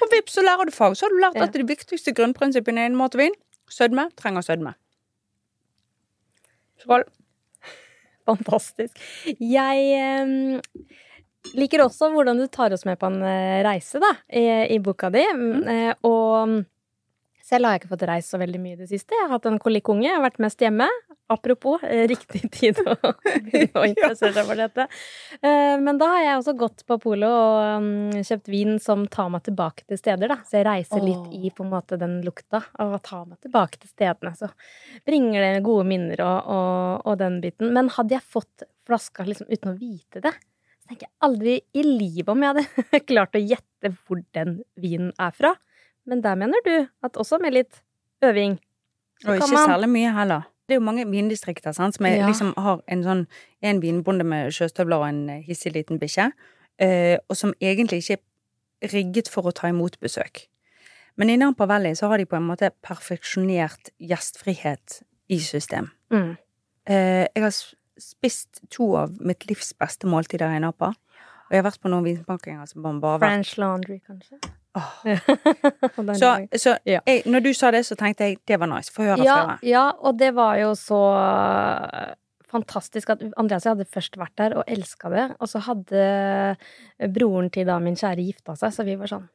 [0.01, 0.95] og vips, så lærer du fag.
[0.97, 1.45] Så har du lært Ja.
[1.45, 3.37] at de viktigste grunnprinsippene innen mat og vin
[3.69, 4.71] Sødme trenger sødme.
[6.81, 7.03] Skål.
[8.25, 8.97] fantastisk.
[9.37, 10.87] Jeg um,
[11.59, 14.43] liker også hvordan du tar oss med på en eh, reise, da, i,
[14.73, 15.21] i boka di.
[15.37, 15.67] Mm.
[15.69, 16.55] Eh, og
[17.49, 19.15] selv har jeg ikke fått reist så veldig mye i det siste.
[19.15, 20.87] Jeg har hatt en kolikkunge, jeg har vært mest hjemme.
[21.29, 22.95] Apropos eh, riktig tid å
[23.45, 24.85] begynne å interessere seg for dette.
[25.41, 29.29] Eh, men da har jeg også gått på polet og mm, kjøpt vin som tar
[29.33, 30.39] meg tilbake til steder, da.
[30.45, 33.81] Så jeg reiser litt i på en måte den lukta av å ta meg tilbake
[33.81, 34.33] til stedene.
[34.37, 34.49] Så
[35.05, 37.73] bringer det gode minner og, og, og den biten.
[37.77, 40.33] Men hadde jeg fått flaska liksom uten å vite det,
[40.81, 45.13] så tenker jeg aldri i livet om jeg hadde klart å gjette hvor den vinen
[45.21, 45.53] er fra.
[46.09, 47.81] Men der mener du at også med litt
[48.25, 48.57] øving
[49.25, 50.47] Og ikke man særlig mye heller.
[50.67, 52.27] Det er jo mange vindistrikter sant, som er, Ja.
[52.27, 53.25] liksom har en sånn
[53.61, 56.31] en vinbonde med sjøstøvler og en eh, hissig liten bikkje,
[56.79, 58.19] eh, og som egentlig ikke
[58.81, 60.47] er rigget for å ta imot besøk.
[61.17, 65.91] Men i Nampa Valley så har de på en måte perfeksjonert gjestfrihet i system.
[66.11, 66.37] mm.
[66.89, 67.53] Eh, jeg har
[67.99, 70.85] spist to av mitt livs beste måltider i Napa.
[71.49, 74.39] Og jeg har vært på noen vinsmakinger som bare vært French laundry, kanskje?
[75.97, 76.99] Den Så, så Ja.
[77.07, 78.93] jeg, når du sa det, så tenkte jeg det var nice.
[78.93, 82.13] Få høre ja, ja, og det var jo så øh,
[82.49, 86.05] fantastisk at Andreas og jeg hadde først vært der og elska det, og så hadde
[87.13, 89.27] broren til da min kjære gifta seg, så vi var sånn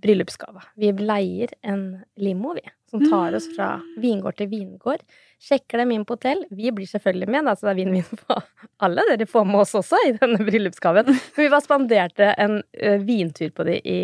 [0.00, 0.62] Bryllupsgave.
[0.80, 1.82] Vi leier en
[2.16, 5.02] limo, vi, som tar oss fra vingård til vingård.
[5.40, 6.42] Sjekker dem inn på hotell.
[6.52, 8.42] Vi blir selvfølgelig med, da, så det er vinn-vinn for
[8.84, 9.04] alle.
[9.08, 11.08] Dere får med oss også i denne bryllupsgaven.
[11.38, 14.00] Vi bare spanderte en ø, vintur på de i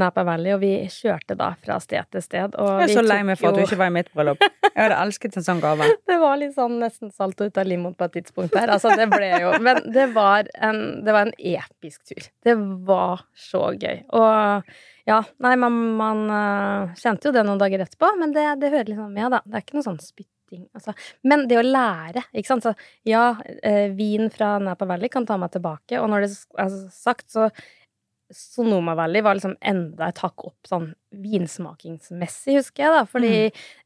[0.00, 2.56] Napa Valley, og vi kjørte da fra sted til sted.
[2.56, 4.46] Jeg er så lei meg for at du ikke var i mitt bryllup.
[4.70, 5.90] Jeg hadde elsket en sånn gave.
[6.10, 8.72] det var litt sånn nesten salto ut av limoen på et tidspunkt der.
[8.78, 12.30] Altså, det ble jo Men det var en, det var en episk tur.
[12.46, 12.56] Det
[12.88, 14.04] var så gøy.
[14.16, 14.64] Og
[15.04, 18.90] ja, nei, man, man øh, kjente jo det noen dager etterpå, men det, det hører
[18.92, 19.42] liksom med, da.
[19.44, 20.66] Det er ikke noe sånn spytting.
[20.76, 20.94] Altså.
[21.26, 22.66] Men det å lære, ikke sant.
[22.66, 22.74] Så
[23.08, 23.30] ja,
[23.62, 27.48] eh, vin fra Napa Valley kan ta meg tilbake, og når det er sagt, så
[28.32, 30.88] Sonoma Valley var liksom enda et hakk opp sånn
[31.24, 33.02] vinsmakingsmessig, husker jeg, da.
[33.08, 33.34] Fordi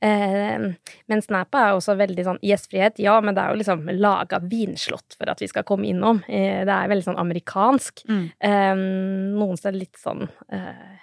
[0.07, 0.69] eh,
[1.11, 5.19] mens Napa er også veldig sånn gjestfrihet, ja, men det er jo liksom laga vinslott
[5.19, 6.23] for at vi skal komme innom.
[6.29, 8.07] Eh, det er veldig sånn amerikansk.
[8.09, 8.25] Mm.
[8.51, 8.73] Eh,
[9.43, 10.97] noen steder litt sånn eh,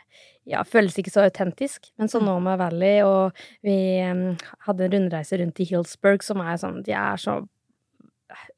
[0.45, 1.89] ja, føles ikke så autentisk.
[1.99, 4.27] Men Sonoma Valley, og vi um,
[4.67, 7.41] hadde en rundreise rundt i Hillsburg, som er sånn De er så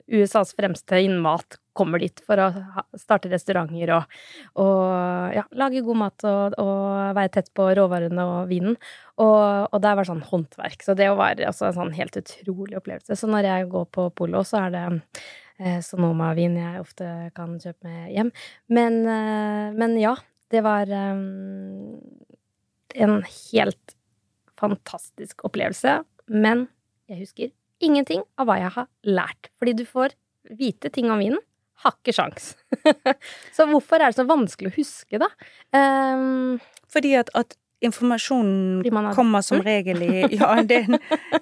[0.07, 4.13] USAs fremste innen mat kommer dit for å ha, starte restauranter og,
[4.63, 8.77] og ja, lage god mat og, og være tett på råvarene og vinen.
[9.21, 10.85] Og, og der var sånn håndverk.
[10.85, 13.19] Så det var også en sånn helt utrolig opplevelse.
[13.19, 14.85] Så når jeg går på Polo, så er det
[15.59, 18.33] eh, Sonoma-vin jeg ofte kan kjøpe med hjem.
[18.73, 20.15] Men, eh, men ja,
[20.53, 21.97] det var um,
[22.95, 23.17] en
[23.53, 23.95] helt
[24.59, 25.99] fantastisk opplevelse.
[26.31, 26.67] Men
[27.09, 27.51] jeg husker
[27.83, 29.51] ingenting av hva jeg har lært.
[29.59, 30.15] Fordi du får
[30.57, 31.39] vite ting om vinen.
[31.83, 32.55] Har ikke sjans.
[33.55, 35.27] så hvorfor er det så vanskelig å huske, da?
[35.77, 36.57] Um,
[36.89, 37.53] Fordi at, at
[37.85, 40.79] informasjonen har- kommer som regel i Ja, det,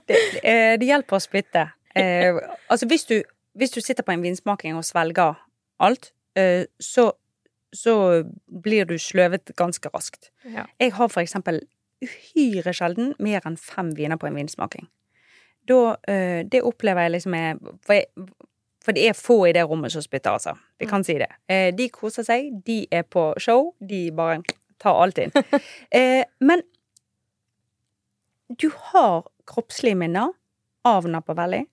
[0.10, 1.70] det, eh, det hjelper å spytte.
[1.96, 2.36] Eh,
[2.68, 3.22] altså, hvis du,
[3.56, 5.38] hvis du sitter på en vinsmaking og svelger
[5.80, 7.14] alt, eh, så,
[7.76, 10.32] så blir du sløvet ganske raskt.
[10.44, 10.66] ja.
[10.80, 11.62] Jeg har for eksempel
[12.04, 14.88] uhyre sjelden mer enn fem viner på en vinsmaking.
[15.68, 18.06] Da, eh, det opplever jeg liksom er for, jeg,
[18.84, 20.54] for det er få i det rommet som spytter, altså.
[20.80, 21.32] Vi kan si det.
[21.50, 24.42] Eh, de koser seg, de er på show, de bare
[24.82, 25.34] tar alt inn.
[25.96, 26.62] Eh, men
[28.62, 30.34] du har kroppslige minner
[30.86, 31.66] av Napa Valley.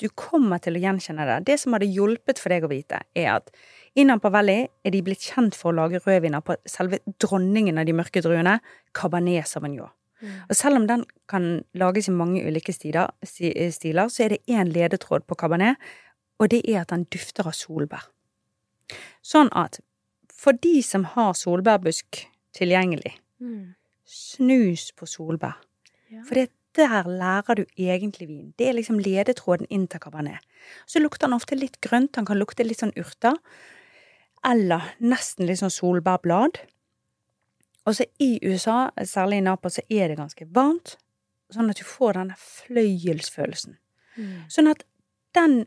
[0.00, 1.38] Du kommer til å gjenkjenne det.
[1.46, 3.50] Det som hadde hjulpet for deg å vite, er at
[3.94, 7.86] i Napa Valley er de blitt kjent for å lage rødviner på selve dronningen av
[7.86, 8.58] de mørke druene,
[8.96, 9.92] Cabernet Sauvignon.
[10.48, 14.70] Og selv om den kan lages i mange ulike stiler, stiler så er det én
[14.72, 15.76] ledetråd på Cabernet,
[16.40, 18.06] og det er at den dufter av solbær.
[19.24, 19.80] Sånn at
[20.32, 22.24] for de som har solbærbusk
[22.56, 23.74] tilgjengelig, Mm.
[24.06, 25.56] snus på solbær.
[26.10, 26.22] Ja.
[26.24, 28.52] For det, der lærer du egentlig vin.
[28.58, 30.42] Det er liksom ledetråden inn til Cabernet.
[30.86, 33.38] Så lukter den ofte litt grønt, han kan lukte litt sånn urter.
[34.44, 36.60] Eller nesten litt sånn solbærblad.
[37.84, 40.96] Og så i USA, særlig i Napa, så er det ganske varmt.
[41.52, 43.76] Sånn at du får denne fløyelsfølelsen.
[44.52, 44.84] Sånn at
[45.36, 45.64] den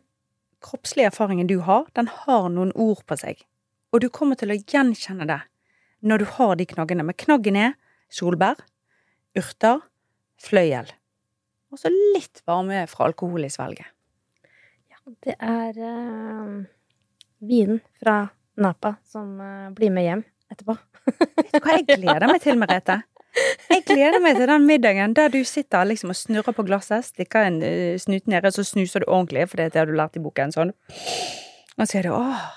[0.64, 3.44] kroppslige erfaringen du har, den har noen ord på seg.
[3.94, 5.42] Og du kommer til å gjenkjenne det
[6.02, 7.06] når du har de knaggene.
[7.06, 7.78] Men knaggen er
[8.14, 8.60] solbær,
[9.38, 9.84] urter,
[10.42, 10.90] fløyel.
[11.74, 13.90] Og så litt varme fra alkohol i svelget.
[14.88, 16.64] Ja, det er uh,
[17.44, 18.22] vinen fra
[18.58, 20.24] Napa som uh, blir med hjem
[20.54, 20.78] etterpå.
[21.08, 23.02] Vet du hva jeg gleder meg til, Merete?
[23.68, 27.50] Jeg gleder meg til den middagen der du sitter liksom og snurrer på glasset, stikker
[27.50, 30.56] en uh, snut ned, så snuser du ordentlig, for det har du lært i boken.
[30.56, 30.74] sånn.
[31.78, 32.48] Og så er det åh,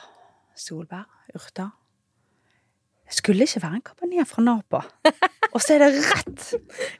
[0.56, 1.74] solbær, urter.
[3.10, 4.84] Det skulle ikke være en kabanet fra Napa.
[5.54, 6.44] Og så er det rett!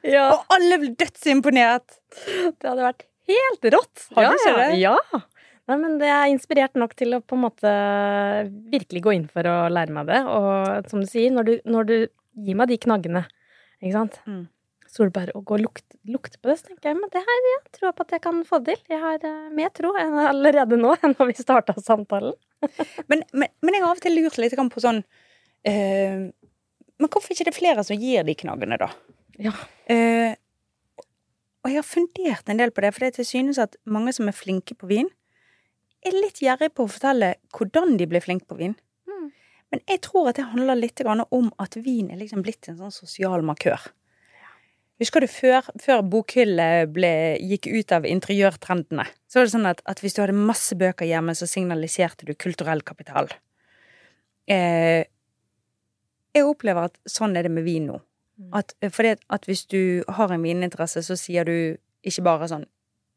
[0.03, 2.01] Ja, Og alle blir dødsimponert!
[2.11, 4.09] det hadde vært helt rått.
[4.17, 4.81] Har ja, du ikke det?
[4.81, 4.97] Ja.
[5.71, 7.73] Nei, men det er inspirert nok til å på en måte
[8.73, 10.25] virkelig gå inn for å lære meg det.
[10.27, 11.95] Og som du sier, når du, når du
[12.43, 13.29] gir meg de knaggene,
[13.81, 14.49] ikke sant Mm.
[14.91, 17.59] Solbær og gå og lukte, lukte på det, så tenker jeg men det her ja,
[17.77, 18.89] tror jeg på at jeg kan få det til.
[18.91, 22.35] Jeg har eh, mer tro enn allerede nå enn når vi starta samtalen.
[23.07, 24.99] Men, men, men jeg har av og til lurt litt på sånn
[25.67, 26.29] eh,
[27.01, 28.91] Men hvorfor ikke det er flere som gir de knaggene, da?
[29.41, 29.55] Ja.
[29.89, 30.35] Uh,
[31.61, 34.29] og jeg har fundert en del på det, for det til synes at mange som
[34.29, 35.09] er flinke på vin,
[36.05, 38.75] er litt gjerrige på å fortelle hvordan de ble flinke på vin.
[39.09, 39.31] Mm.
[39.73, 42.95] Men jeg tror at det handler litt om at vin er liksom blitt en sånn
[42.95, 43.91] sosial markør.
[45.01, 49.07] Husker du før, før bokhyllet ble, gikk ut av interiørtrendene?
[49.25, 52.35] Så var det sånn at, at hvis du hadde masse bøker hjemme, så signaliserte du
[52.37, 53.31] kulturell kapital.
[54.45, 55.09] Eh,
[56.37, 58.01] jeg opplever at sånn er det med vin nå.
[58.41, 58.51] Mm.
[58.57, 61.57] At, for det, at hvis du har en vininteresse, så sier du
[62.07, 62.69] ikke bare sånn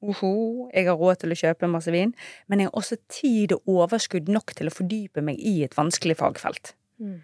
[0.04, 2.10] Oho, jeg har råd til å kjøpe masse vin,
[2.52, 6.18] men jeg har også tid og overskudd nok til å fordype meg i et vanskelig
[6.20, 6.74] fagfelt.
[7.00, 7.22] Mm.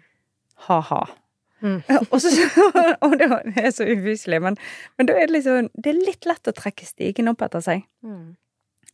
[0.64, 1.02] Ha-ha.
[1.60, 1.82] Mm.
[2.08, 2.30] og, så,
[3.04, 3.28] og det
[3.60, 4.56] er så ufyselig, men,
[4.96, 7.84] men da er det liksom Det er litt lett å trekke stigen opp etter seg.
[8.00, 8.38] Mm.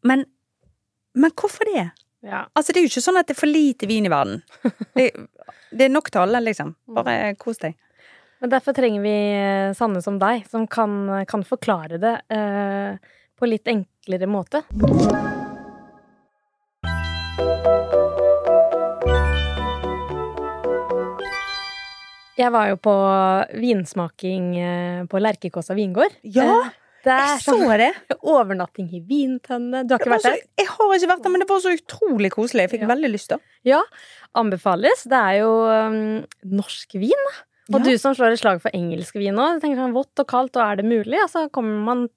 [0.03, 0.27] Men,
[1.15, 1.87] men hvorfor det?
[2.25, 2.47] Ja.
[2.57, 4.41] Altså, det er jo ikke sånn at det er for lite vin i verden.
[4.97, 5.11] Det,
[5.71, 6.75] det er nok til alle, liksom.
[6.97, 7.77] Bare kos deg.
[8.41, 12.97] Men derfor trenger vi eh, sanne som deg, som kan, kan forklare det eh,
[13.37, 14.65] på litt enklere måte.
[22.37, 22.95] Jeg var jo på
[23.63, 26.19] vinsmaking eh, på Lerkekåsa vingård.
[26.37, 26.75] Ja, Eh,
[27.07, 27.91] det er jeg så det.
[28.27, 29.85] overnatting i vintønne.
[29.87, 30.47] Du har ikke vært vært så, der?
[30.63, 32.65] jeg har ikke vært der, men det var så utrolig koselig.
[32.67, 32.93] Jeg fikk Ja.
[32.93, 33.39] veldig lyst da.
[33.65, 33.83] Ja,
[34.37, 35.05] anbefales.
[35.09, 36.25] Det er jo um,
[36.59, 37.23] norsk vin.
[37.31, 37.37] da.
[37.75, 37.85] Og Ja.
[37.91, 40.63] du som slår et slag for engelsk vin òg, tenker sånn vått og kaldt, og
[40.63, 41.19] er det mulig?
[41.23, 42.09] Og så kommer man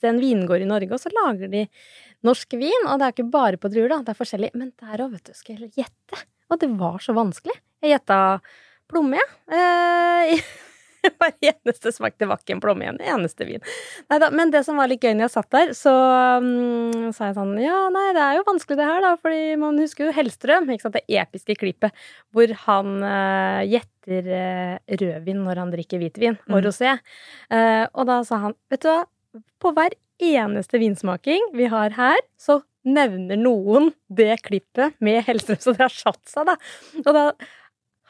[0.00, 1.66] til en vingård i Norge, og så lager de
[2.24, 2.86] norsk vin.
[2.88, 3.98] Og det er ikke bare på druer, da.
[4.04, 4.50] Det er forskjellig.
[4.54, 6.24] Men der òg, vet du, skal jeg gjette.
[6.50, 7.56] Og det var så vanskelig.
[7.82, 8.40] Jeg gjetta
[8.88, 9.28] plomme, jeg.
[10.36, 10.40] Eh,
[11.20, 12.16] Hver eneste smak.
[12.20, 13.00] Det var ikke en plomme, igjen.
[13.14, 13.62] eneste vin.
[14.10, 15.92] Neida, men det som var litt gøy når jeg satt der, så
[16.42, 19.78] um, sa jeg sånn Ja, nei, det er jo vanskelig det her, da, fordi man
[19.82, 25.62] husker jo Hellstrøm, ikke sant, det episke klippet hvor han uh, gjetter uh, rødvin når
[25.64, 26.62] han drikker hvitvin, og Mm.
[26.68, 26.96] rosé.
[27.52, 29.02] Uh, og da sa han, vet du hva,
[29.62, 35.74] på hver eneste vinsmaking vi har her, så nevner noen det klippet med Hellstrøm, så
[35.74, 36.54] det har satt seg, da.
[37.02, 37.24] Og da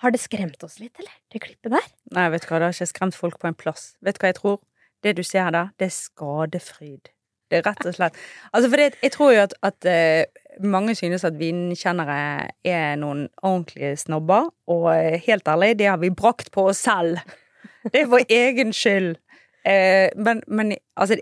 [0.03, 1.13] har det skremt oss litt, eller?
[1.33, 1.85] Det klippet der?
[2.17, 3.95] Nei, vet du hva, det har ikke skremt folk på en plass.
[4.05, 4.59] Vet du hva jeg tror?
[5.05, 7.13] Det du ser der, det er skadefryd.
[7.47, 8.17] Det er rett og slett
[8.55, 12.19] Altså, for det, jeg tror jo at, at eh, mange synes at vinkjennere
[12.67, 17.21] er noen ordentlige snobber, og eh, helt ærlig, det har vi brakt på oss selv.
[17.87, 19.15] Det er vår egen skyld.
[19.67, 21.17] Eh, men, men altså,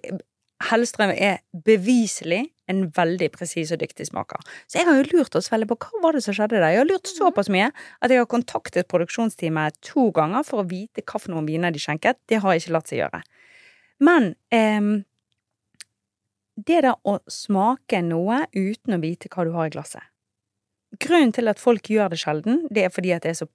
[0.70, 4.40] Hellstrøm er beviselig en veldig presis og dyktig smaker.
[4.70, 6.70] Så jeg har jo lurt oss veldig på hva var det som skjedde der.
[6.72, 11.04] Jeg har lurt såpass mye at jeg har kontaktet produksjonsteamet to ganger for å vite
[11.04, 12.22] hva for noen viner de skjenket.
[12.30, 13.20] Det har ikke latt seg gjøre.
[14.04, 15.04] Men eh,
[16.54, 20.10] det der å smake noe uten å vite hva du har i glasset
[21.02, 23.48] Grunnen til at folk gjør det sjelden, det er fordi at det er så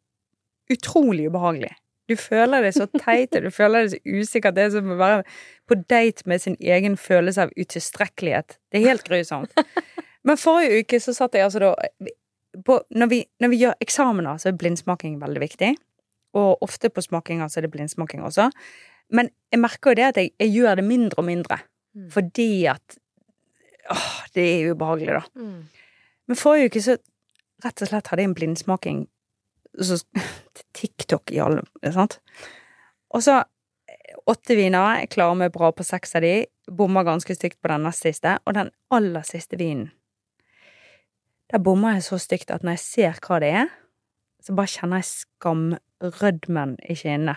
[0.70, 1.72] utrolig ubehagelig.
[2.10, 4.54] Du føler deg så teit, og du føler deg så usikker.
[4.56, 5.24] Det er som å være
[5.70, 8.58] på date med sin egen følelse av utilstrekkelighet.
[8.72, 9.54] Det er helt grusomt.
[10.28, 11.74] Men forrige uke så satt jeg altså da
[12.66, 15.74] på, når, vi, når vi gjør eksamener, så er blindsmaking veldig viktig.
[16.38, 18.50] Og ofte på smakinger så er det blindsmaking også.
[19.14, 21.60] Men jeg merker jo det at jeg, jeg gjør det mindre og mindre.
[21.98, 22.10] Mm.
[22.14, 23.00] Fordi at
[23.90, 25.22] Åh, det er ubehagelig, da.
[26.30, 26.94] Men forrige uke så
[27.66, 29.00] rett og slett hadde jeg en blindsmaking
[29.78, 30.00] så,
[30.78, 32.20] TikTok i alle sant?
[33.14, 33.42] Og så
[34.30, 35.02] åtte viner.
[35.02, 36.34] Jeg klarer meg bra på seks av de.
[36.70, 38.38] Bommer ganske stygt på den nest siste.
[38.46, 39.92] Og den aller siste vinen
[41.50, 43.70] Der bommer jeg så stygt at når jeg ser hva det er,
[44.46, 47.36] så bare kjenner jeg skamrødmen i kinnene.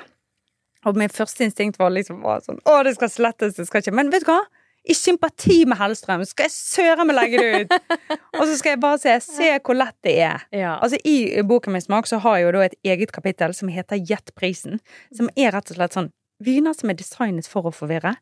[0.85, 3.95] Og min første instinkt var liksom bare sånn Å, det skal slettes, det skal ikke
[3.95, 4.43] Men vet du hva?
[4.83, 7.75] I sympati med Hellstrøm skal jeg søren meg legge det ut!
[8.41, 10.43] og så skal jeg bare se, se hvor lett det er.
[10.51, 10.75] Ja.
[10.83, 14.01] Altså I boken min Smak så har jeg jo da et eget kapittel som heter
[14.03, 14.81] Gjett prisen.
[15.15, 16.11] Som er rett og slett sånn
[16.43, 18.17] viner som er designet for å forvirre.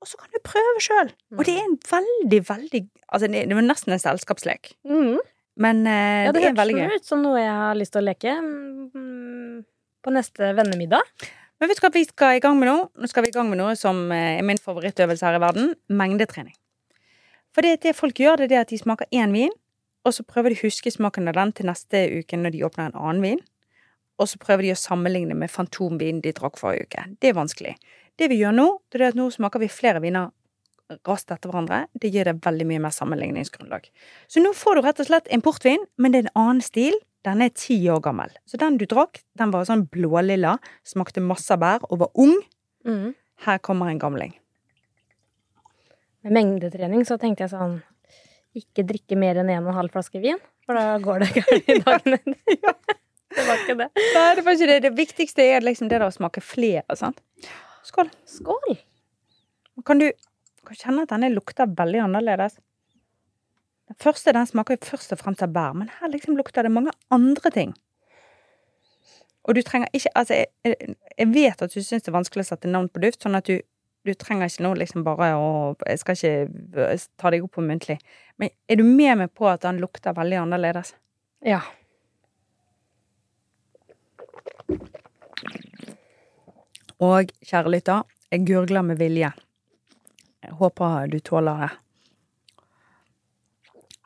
[0.00, 1.10] Og så kan du prøve sjøl.
[1.36, 4.72] Og det er en veldig, veldig Altså det det er nesten en selskapslek.
[4.88, 5.18] Mm.
[5.60, 6.86] Men uh, Ja, det, det, er veldig gøy.
[6.86, 9.56] hørtes ut som noe jeg har lyst til å leke mm,
[10.00, 11.28] på neste vennemiddag.
[11.60, 12.76] Men vet du hva vi skal i gang med nå?
[12.96, 15.74] Nå skal vi i gang med noe som eh, er min favorittøvelse her i verden.
[15.92, 16.56] Mengdetrening.
[17.52, 19.52] For det, det folk gjør, det er at de smaker én vin,
[20.06, 22.88] og så prøver de å huske smaken av den til neste uke når de åpner
[22.88, 23.42] en annen vin.
[24.20, 27.04] Og så prøver de å sammenligne med fantomvinen de drakk forrige uke.
[27.20, 27.74] Det er vanskelig.
[28.20, 30.32] Det vi gjør nå, det er at nå smaker vi flere viner
[31.06, 31.84] raskt etter hverandre.
[31.92, 33.86] Det gir deg veldig mye mer sammenligningsgrunnlag.
[34.28, 36.96] Så nå får du rett og slett importvin, men det er en annen stil.
[37.26, 38.32] Den er ti år gammel.
[38.48, 40.56] Så den du drakk, den var sånn blålilla,
[40.88, 42.38] smakte masse bær og var ung.
[42.88, 43.12] Mm.
[43.44, 44.32] Her kommer en gamling.
[46.24, 47.78] Med mengdetrening så tenkte jeg sånn
[48.56, 51.70] Ikke drikke mer enn en og en halv flaske vin, for da går det gærent
[51.70, 52.34] i dagen
[52.66, 52.74] Ja,
[53.30, 53.86] Det var ikke det.
[53.94, 54.78] Nei, det var ikke det.
[54.84, 57.22] Det viktigste er liksom det å smake flere, sant.
[57.86, 58.10] Skål.
[58.28, 58.74] Skål!
[59.86, 60.10] Kan du
[60.66, 62.58] kan kjenne at denne lukter veldig annerledes?
[63.90, 66.70] Den første den smaker jo først og fremst av bær, men her liksom lukter det
[66.70, 67.72] mange andre ting.
[69.48, 72.44] Og du trenger ikke Altså, jeg, jeg- jeg vet at du syns det er vanskelig
[72.44, 73.60] å sette navn på duft, sånn at du,
[74.06, 77.64] du trenger ikke nå liksom bare å Jeg skal ikke øh, ta deg opp på
[77.66, 77.98] muntlig,
[78.38, 80.94] men er du med meg på at den lukter veldig annerledes?
[81.42, 81.60] Ja.
[87.00, 89.30] Og kjære lytter, jeg gurgler med vilje.
[90.44, 91.70] Jeg håper du tåler det.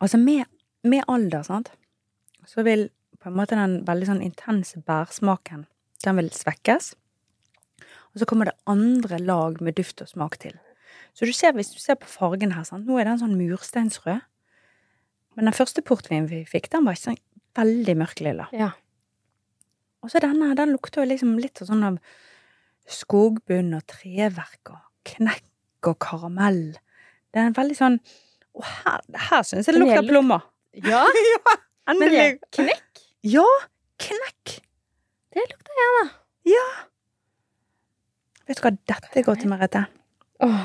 [0.05, 0.45] Altså, med,
[0.85, 1.73] med alder, sant,
[2.49, 2.91] så vil
[3.23, 5.65] på en måte den veldig sånn intense bærsmaken,
[6.05, 6.93] den vil svekkes.
[8.13, 10.59] Og så kommer det andre lag med duft og smak til.
[11.17, 14.21] Så du ser, hvis du ser på fargen her, sant, nå er den sånn mursteinsrød.
[15.35, 17.23] Men den første portvinen vi fikk, den var ikke sånn
[17.59, 18.49] veldig mørklilla.
[18.55, 18.75] ja.
[20.05, 21.95] Og så denne, den lukter jo liksom litt sånn av
[22.93, 26.75] skogbunn og treverk og knekk og karamell.
[27.33, 27.97] Det er en veldig sånn
[28.55, 30.45] Og her, her syns jeg det lukter luk- plommer.
[30.75, 31.55] Ja, ja,
[31.89, 32.19] men endelig.
[32.19, 33.45] det, knekk, Ja,
[33.99, 34.55] knekk.
[35.35, 36.05] det lukter jeg, da.
[36.53, 36.65] Ja.
[38.47, 39.85] Vet du hva dette går til, Merete?
[40.45, 40.65] Oh.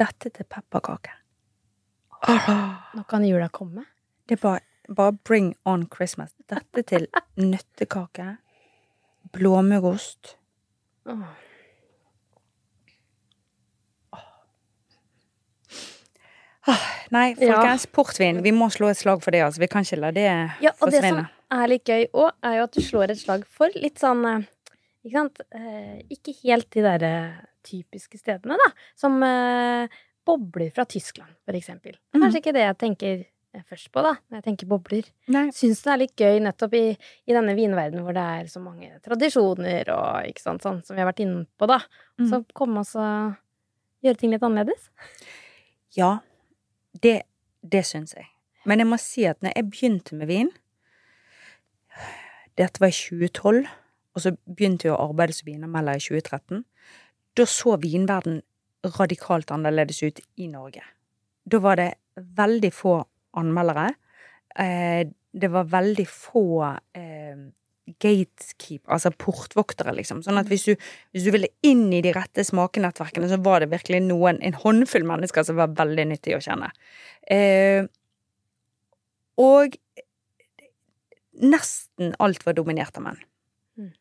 [0.00, 1.12] Dette til pepperkake.
[2.24, 2.48] Oh.
[2.96, 3.84] nå kan jula komme.
[4.28, 4.60] Det er bare,
[4.96, 6.32] bare bring on Christmas.
[6.50, 7.06] Dette til
[7.52, 8.36] nøttekake,
[9.32, 10.36] blåmuggost.
[11.06, 11.24] Åh.
[17.14, 18.40] Nei, folkens, portvin.
[18.44, 19.62] Vi må slå et slag for det, altså.
[19.62, 20.28] Vi kan ikke la det
[20.64, 23.44] Ja, og det som er litt gøy òg, er jo at du slår et slag
[23.50, 24.46] for litt sånn eh,
[25.04, 25.44] Ikke sant?
[25.54, 27.12] Eh, ikke helt de derre
[27.64, 28.70] typiske stedene, da.
[29.00, 29.92] Som eh,
[30.24, 31.96] bobler fra Tyskland, for eksempel.
[32.14, 32.24] Mhm.
[32.24, 35.08] Kanskje ikke det jeg tenker eh, først på, da, når jeg tenker bobler.
[35.36, 35.46] Nei.
[35.56, 36.84] Syns det er litt gøy nettopp i,
[37.28, 41.04] i denne vinverdenen hvor det er så mange tradisjoner og ikke sant, sånn som vi
[41.04, 41.82] har vært inne på, da.
[42.20, 42.28] Mm.
[42.32, 43.36] Så komme oss og
[44.04, 44.88] gjøre ting litt annerledes.
[45.94, 46.16] Ja,
[47.02, 47.22] det,
[47.62, 48.28] det syns jeg.
[48.64, 50.52] Men jeg må si at når jeg begynte med vin
[52.54, 53.64] Dette var i 2012,
[54.14, 56.60] og så begynte jeg å arbeide som vinanmelder i 2013.
[57.34, 58.42] Da så vinverden
[58.94, 60.84] radikalt annerledes ut i Norge.
[61.42, 63.00] Da var det veldig få
[63.40, 63.88] anmeldere.
[64.54, 66.46] Eh, det var veldig få
[66.94, 67.42] eh,
[68.02, 70.22] gatekeep, altså portvoktere, liksom.
[70.24, 73.72] Sånn at hvis du, hvis du ville inn i de rette smakenettverkene, så var det
[73.72, 76.70] virkelig noen, en håndfull mennesker som var veldig nyttig å kjenne.
[77.30, 77.86] Eh,
[79.40, 79.76] og
[81.42, 83.22] nesten alt var dominert av menn.
[83.78, 83.92] Mm.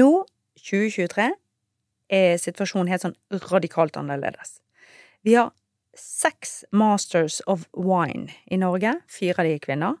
[0.00, 0.10] Nå,
[0.64, 1.30] 2023,
[2.14, 3.18] er situasjonen helt sånn
[3.50, 4.58] radikalt annerledes.
[5.24, 5.52] Vi har
[5.96, 8.96] seks Masters of Wine i Norge.
[9.08, 10.00] Fire av de er kvinner.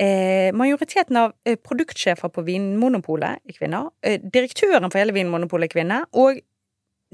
[0.00, 3.92] Eh, majoriteten av eh, produktsjefer på Vinmonopolet er kvinner.
[4.02, 6.00] Eh, direktøren for hele Vinmonopolet er kvinne.
[6.18, 6.40] Og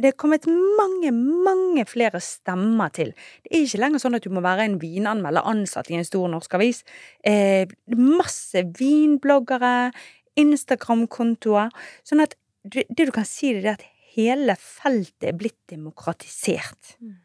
[0.00, 3.12] det er kommet mange, mange flere stemmer til.
[3.44, 6.30] Det er ikke lenger sånn at du må være en vinanmelder ansatt i en stor
[6.32, 6.82] norsk avis.
[7.26, 7.68] Eh,
[7.98, 9.90] masse vinbloggere,
[10.40, 11.74] Instagram-kontoer.
[12.06, 16.96] Sånn at du, det du kan si, det er at hele feltet er blitt demokratisert.
[17.00, 17.18] Mm.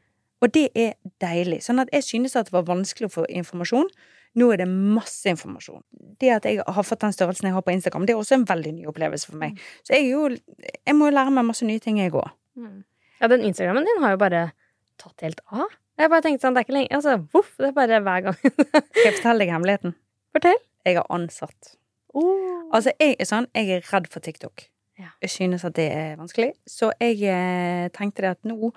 [0.43, 1.61] Og det er deilig.
[1.65, 3.87] Sånn at jeg synes at det var vanskelig å få informasjon.
[4.35, 5.83] Nå er det masse informasjon.
[6.19, 8.47] Det at jeg har fått den størrelsen jeg har på Instagram, det er også en
[8.49, 9.61] veldig ny opplevelse for meg.
[9.87, 10.27] Så jeg, jo,
[10.75, 12.27] jeg må jo lære meg masse nye ting, jeg òg.
[13.21, 14.43] Ja, den Instagrammen din har jo bare
[15.01, 15.71] tatt helt av.
[15.95, 18.37] Jeg bare tenkte sånn, det er ikke lenge Altså, voff, det er bare hver gang.
[18.43, 19.95] Skal jeg fortelle deg hemmeligheten?
[20.35, 20.61] Fortell.
[20.85, 21.75] Jeg er ansatt.
[22.15, 22.65] Oh.
[22.75, 24.67] Altså, jeg er sånn, jeg er redd for TikTok.
[24.99, 25.11] Ja.
[25.23, 26.53] Jeg synes at det er vanskelig.
[26.67, 28.71] Så jeg eh, tenkte det at nå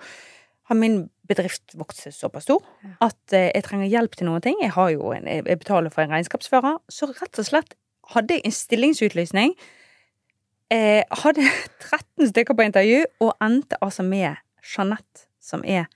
[0.69, 0.99] har min
[1.29, 2.63] bedrift vokst såpass stor
[3.05, 4.57] at eh, jeg trenger hjelp til noen ting.
[4.61, 6.79] Jeg, har jo en, jeg betaler for en regnskapsfører.
[6.89, 7.75] Så rett og slett
[8.13, 9.53] hadde jeg en stillingsutlysning.
[10.73, 11.45] Eh, hadde
[11.89, 15.87] 13 stykker på intervju, og endte altså med Jeanette, som er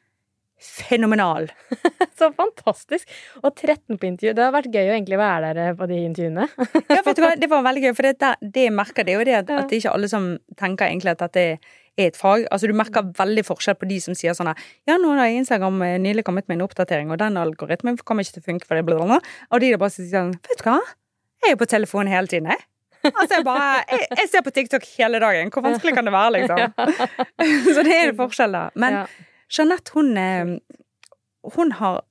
[0.64, 1.50] fenomenal.
[2.18, 3.10] Så fantastisk!
[3.44, 4.34] Og 13 på intervju.
[4.38, 6.46] Det har vært gøy å egentlig være der på de intervjuene.
[6.88, 9.20] Ja, vet du hva, det var veldig gøy, for det, det, jeg merker det er
[9.20, 9.62] jo det at, Ja.
[9.64, 12.48] at det ikke alle som tenker egentlig at dette er et fag.
[12.52, 15.82] Altså Du merker veldig forskjell på de som sier sånn her, Ja, nå har Instagram
[15.86, 18.80] eh, nylig kommet med en oppdatering, og den algoritmen kommer ikke til å funke for
[18.80, 19.20] det, blir bla.
[19.52, 20.80] Og de der bare sier sånn Vet du hva,
[21.44, 22.66] jeg er jo på telefonen hele tiden, jeg.
[23.04, 25.52] Altså, jeg bare jeg, jeg ser på TikTok hele dagen.
[25.52, 26.62] Hvor vanskelig kan det være, liksom?
[27.76, 28.66] Så det er en forskjell, da.
[28.80, 29.04] Men.
[29.54, 30.58] Jeanette, hun eh,
[31.56, 32.04] Hun har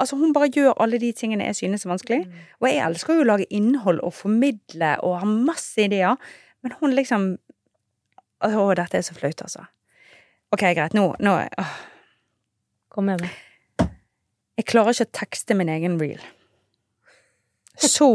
[0.00, 2.24] Altså, hun bare gjør alle de tingene jeg synes er vanskelig.
[2.26, 2.38] Mm.
[2.58, 6.16] Og jeg elsker jo å lage innhold og formidle og ha masse ideer,
[6.64, 7.28] men hun liksom
[8.42, 9.64] Å, dette er så flaut, altså.
[10.52, 11.74] OK, greit, nå, nå åh.
[12.92, 13.30] Kom med det.
[14.60, 16.20] Jeg klarer ikke å tekste min egen reel.
[17.80, 18.10] Så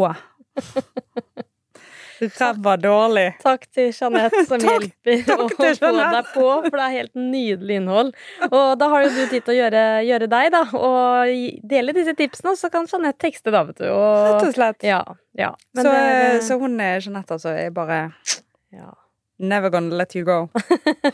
[2.17, 3.25] ræva dårlig.
[3.43, 5.47] Takk til Jeanette som Takk- hjelper takk å
[5.77, 8.13] få deg på, for det er helt nydelig innhold.
[8.49, 11.33] Og da har jo du tid til å gjøre, gjøre deg, da, og
[11.73, 13.87] dele disse tipsene, så kan Jeanette tekste, da, vet du.
[13.89, 14.85] Rett Og, slett.
[14.87, 15.01] ja,
[15.37, 15.51] ja.
[15.77, 16.05] Men Så, det,
[16.37, 17.99] det, så hun er Jeanette, altså, er bare
[18.73, 18.89] ja.
[19.37, 20.49] Never gonna let you go.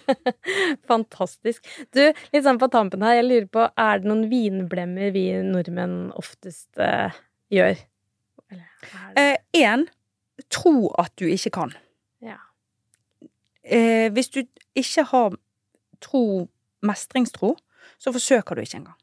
[0.91, 1.65] Fantastisk.
[1.91, 1.99] Du,
[2.31, 6.79] litt sånn på tampen her, jeg lurer på, er det noen vinblemmer vi nordmenn oftest
[6.79, 7.11] eh,
[7.51, 7.81] gjør?
[8.53, 11.75] Én, eh, tro at du ikke kan.
[12.23, 12.39] ja.
[13.63, 14.41] Eh, hvis du
[14.75, 15.35] ikke har
[16.03, 16.49] tro,
[16.83, 17.53] mestringstro,
[17.99, 18.97] så forsøker du ikke engang.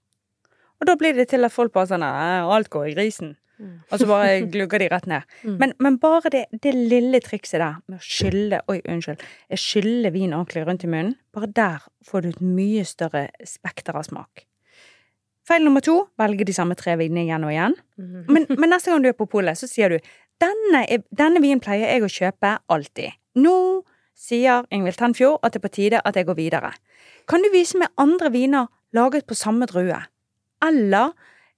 [0.81, 3.35] Og da blir det til at folk bare sånn «Nei, Alt går i grisen.
[3.61, 3.72] Mm.
[3.92, 5.32] Og så bare glugger de rett ned.
[5.44, 5.56] Mm.
[5.61, 9.24] Men, men bare det, det lille trikset der med å skylle Oi, unnskyld.
[9.52, 11.18] Jeg skyller vin ordentlig rundt i munnen.
[11.36, 14.46] Bare der får du et mye større spekter av smak.
[15.48, 17.78] Feil nummer to velge de samme tre vinene igjen og igjen.
[18.00, 18.26] Mhm.
[18.32, 21.90] Men, men neste gang du er på polet, så sier du denne, denne vinen pleier
[21.90, 23.16] jeg å kjøpe alltid.
[23.40, 23.56] Nå
[24.20, 26.72] sier Ingvild Tenfjord at det er på tide at jeg går videre.
[27.28, 29.98] Kan du vise meg andre viner laget på samme drue?
[30.64, 31.12] Eller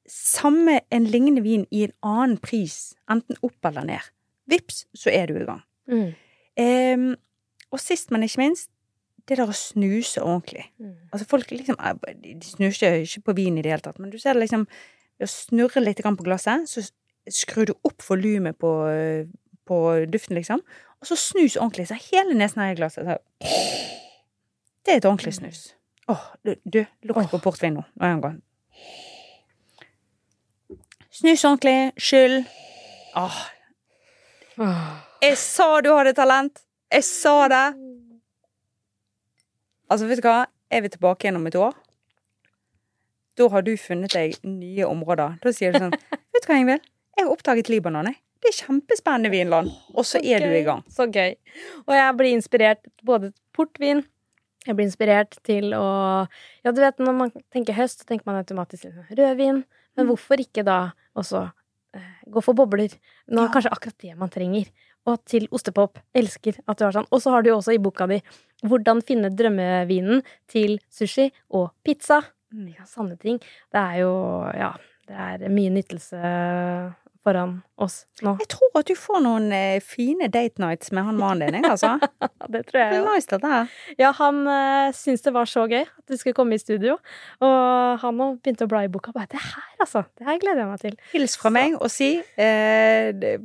[0.09, 4.12] samme en lignende vin i en annen pris, enten opp eller ned.
[4.50, 5.62] Vips, så er du i gang.
[5.90, 6.09] Mm.
[6.61, 7.11] Ehm,
[7.72, 8.70] og sist, men ikke minst,
[9.28, 10.64] det der å snuse ordentlig.
[10.82, 10.96] Mm.
[11.12, 14.18] Altså folk liksom eh, De snuser ikke på vin i det hele tatt, men du
[14.18, 14.66] ser det liksom
[15.20, 16.82] Ved å snurre litt på glasset, så
[17.30, 19.28] skrur du opp volumet på, eh,
[19.68, 19.78] på
[20.11, 20.62] duften, liksom.
[20.98, 21.84] Og så snus ordentlig.
[21.90, 23.07] Så hele nesen er i glasset.
[23.07, 23.18] Så.
[24.82, 25.61] Det er et ordentlig snus.
[26.11, 27.84] Åh, du, du lukt på portvin nå.
[27.94, 28.40] Nå er han gått.
[31.13, 31.93] Snus ordentlig.
[32.01, 32.45] Skyld.
[33.17, 33.39] Åh,
[34.59, 34.93] Åh.
[35.23, 36.63] jeg sa du hadde talent!
[36.93, 37.65] Jeg sa det!
[39.93, 40.39] Altså, vet du hva?
[40.73, 41.75] Er vi tilbake igjen om et år?
[43.37, 45.37] Da har du funnet deg nye områder.
[45.43, 45.93] Da sier du sånn
[46.33, 46.89] Vet du hva, Ingvild?
[47.17, 48.19] Jeg har oppdaget Libanon, jeg.
[48.43, 49.69] Det er kjempespennende vinland.
[49.95, 50.81] Og så er du i gang.
[50.91, 51.37] Så gøy.
[51.85, 54.01] Og jeg blir inspirert både portvin
[54.67, 55.85] Jeg blir inspirert til å
[56.65, 59.63] Ja, du vet, når man tenker høst, så tenker man automatisk liksom rødvin.
[59.97, 60.09] Men Mm.
[60.09, 60.79] hvorfor ikke da
[61.19, 61.43] også
[61.97, 62.95] eh, gå for bobler?
[63.33, 64.71] Nå er kanskje akkurat det man trenger.
[65.09, 65.99] Og til ostepop.
[66.15, 67.09] Elsker at du har sånn.
[67.11, 68.21] Og så har du jo også i boka di
[68.63, 72.21] hvordan finne drømmevinen til sushi og pizza.
[72.53, 73.41] Ja, sanne ting.
[73.73, 74.13] Det er jo
[74.55, 74.75] Ja,
[75.09, 76.21] det er mye nytelse
[77.23, 78.35] foran oss nå.
[78.43, 81.70] Jeg tror at du får noen eh, fine date nights med han mannen din, jeg,
[81.70, 81.97] altså.
[82.53, 83.77] Det tror Det jeg er nice, dette her.
[84.01, 86.99] Ja, han eh, syntes det var så gøy at du skulle komme i studio.
[87.43, 89.14] Og han òg begynte å bla i boka.
[89.14, 90.05] Bare, det her, altså.
[90.18, 90.99] Det her gleder jeg meg til.
[91.14, 93.37] Hils fra meg og si eh, det,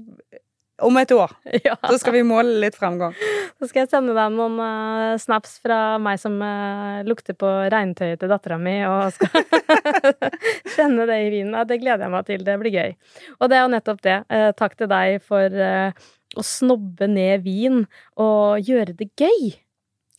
[0.81, 1.31] om et år.
[1.67, 1.75] Ja.
[1.81, 3.15] Da skal vi måle litt fremgang.
[3.57, 8.21] Så skal jeg sende deg noen uh, snaps fra meg som uh, lukter på regntøyet
[8.21, 9.43] til dattera mi, og skal
[10.75, 11.55] kjenne det i vinen.
[11.57, 12.45] Ja, det gleder jeg meg til.
[12.47, 12.95] Det blir gøy.
[13.39, 14.17] Og det er jo nettopp det.
[14.33, 16.07] Eh, takk til deg for eh,
[16.37, 17.85] å snobbe ned vin
[18.19, 19.53] og gjøre det gøy.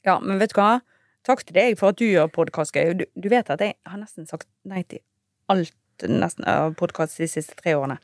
[0.06, 0.78] Ja, men vet du hva?
[1.28, 2.94] Takk til deg for at du gjør podkast gøy.
[2.96, 5.02] Du, du vet at jeg har nesten sagt nei til
[5.52, 5.74] alt
[6.06, 7.98] nesten av podkast de siste tre årene.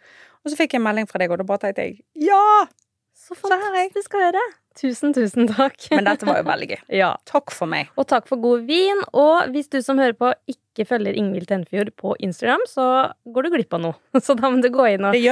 [0.45, 2.67] Og så fikk jeg en melding fra deg, og da bare tenkte jeg ja!
[3.15, 4.43] Så fantastisk å høre.
[4.75, 5.79] Tusen, tusen takk.
[5.93, 6.81] Men dette var jo veldig gøy.
[6.99, 7.13] Ja.
[7.31, 7.93] Takk for meg.
[7.95, 9.03] Og takk for god vin.
[9.15, 12.87] Og hvis du som hører på ikke følger Ingvild Tenfjord på Instagram, så
[13.31, 13.95] går du glipp av noe.
[14.25, 15.23] Så da må du gå inn og Det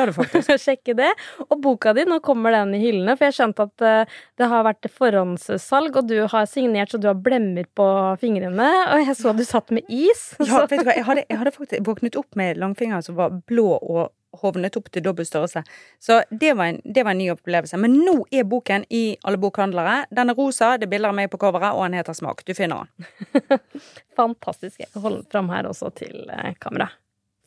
[0.46, 1.10] du sjekke det.
[1.48, 4.62] Og boka di, nå kommer den i hyllene, for jeg skjønte at eh, det har
[4.68, 7.86] vært forhåndssalg, og du har signert så du har blemmer på
[8.22, 10.28] fingrene, og jeg så du satt med is.
[10.38, 10.94] Ja, vet du hva?
[11.00, 14.88] Jeg hadde, jeg hadde faktisk våknet opp med langfingeren som var blå og hovnet opp
[14.92, 15.62] til dobbel størrelse.
[16.00, 17.78] Så det var, en, det var en ny opplevelse.
[17.80, 20.06] Men nå er boken i alle bokhandlere.
[20.10, 22.44] Den er rosa, det er bilder av meg på coveret, og den heter Smak.
[22.48, 23.58] Du finner den.
[24.20, 24.80] Fantastisk.
[24.80, 26.90] Jeg kan holde den fram her også til eh, kamera.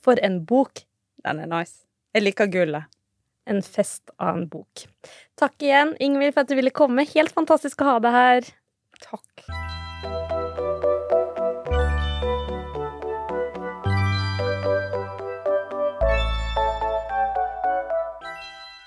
[0.05, 0.85] For en bok.
[1.25, 1.83] Den er nice.
[2.15, 2.91] Jeg liker gullet.
[3.49, 4.87] En fest av en bok.
[5.37, 7.05] Takk igjen, Ingvild, for at du ville komme.
[7.13, 8.53] Helt fantastisk å ha deg her.
[9.05, 9.49] Takk.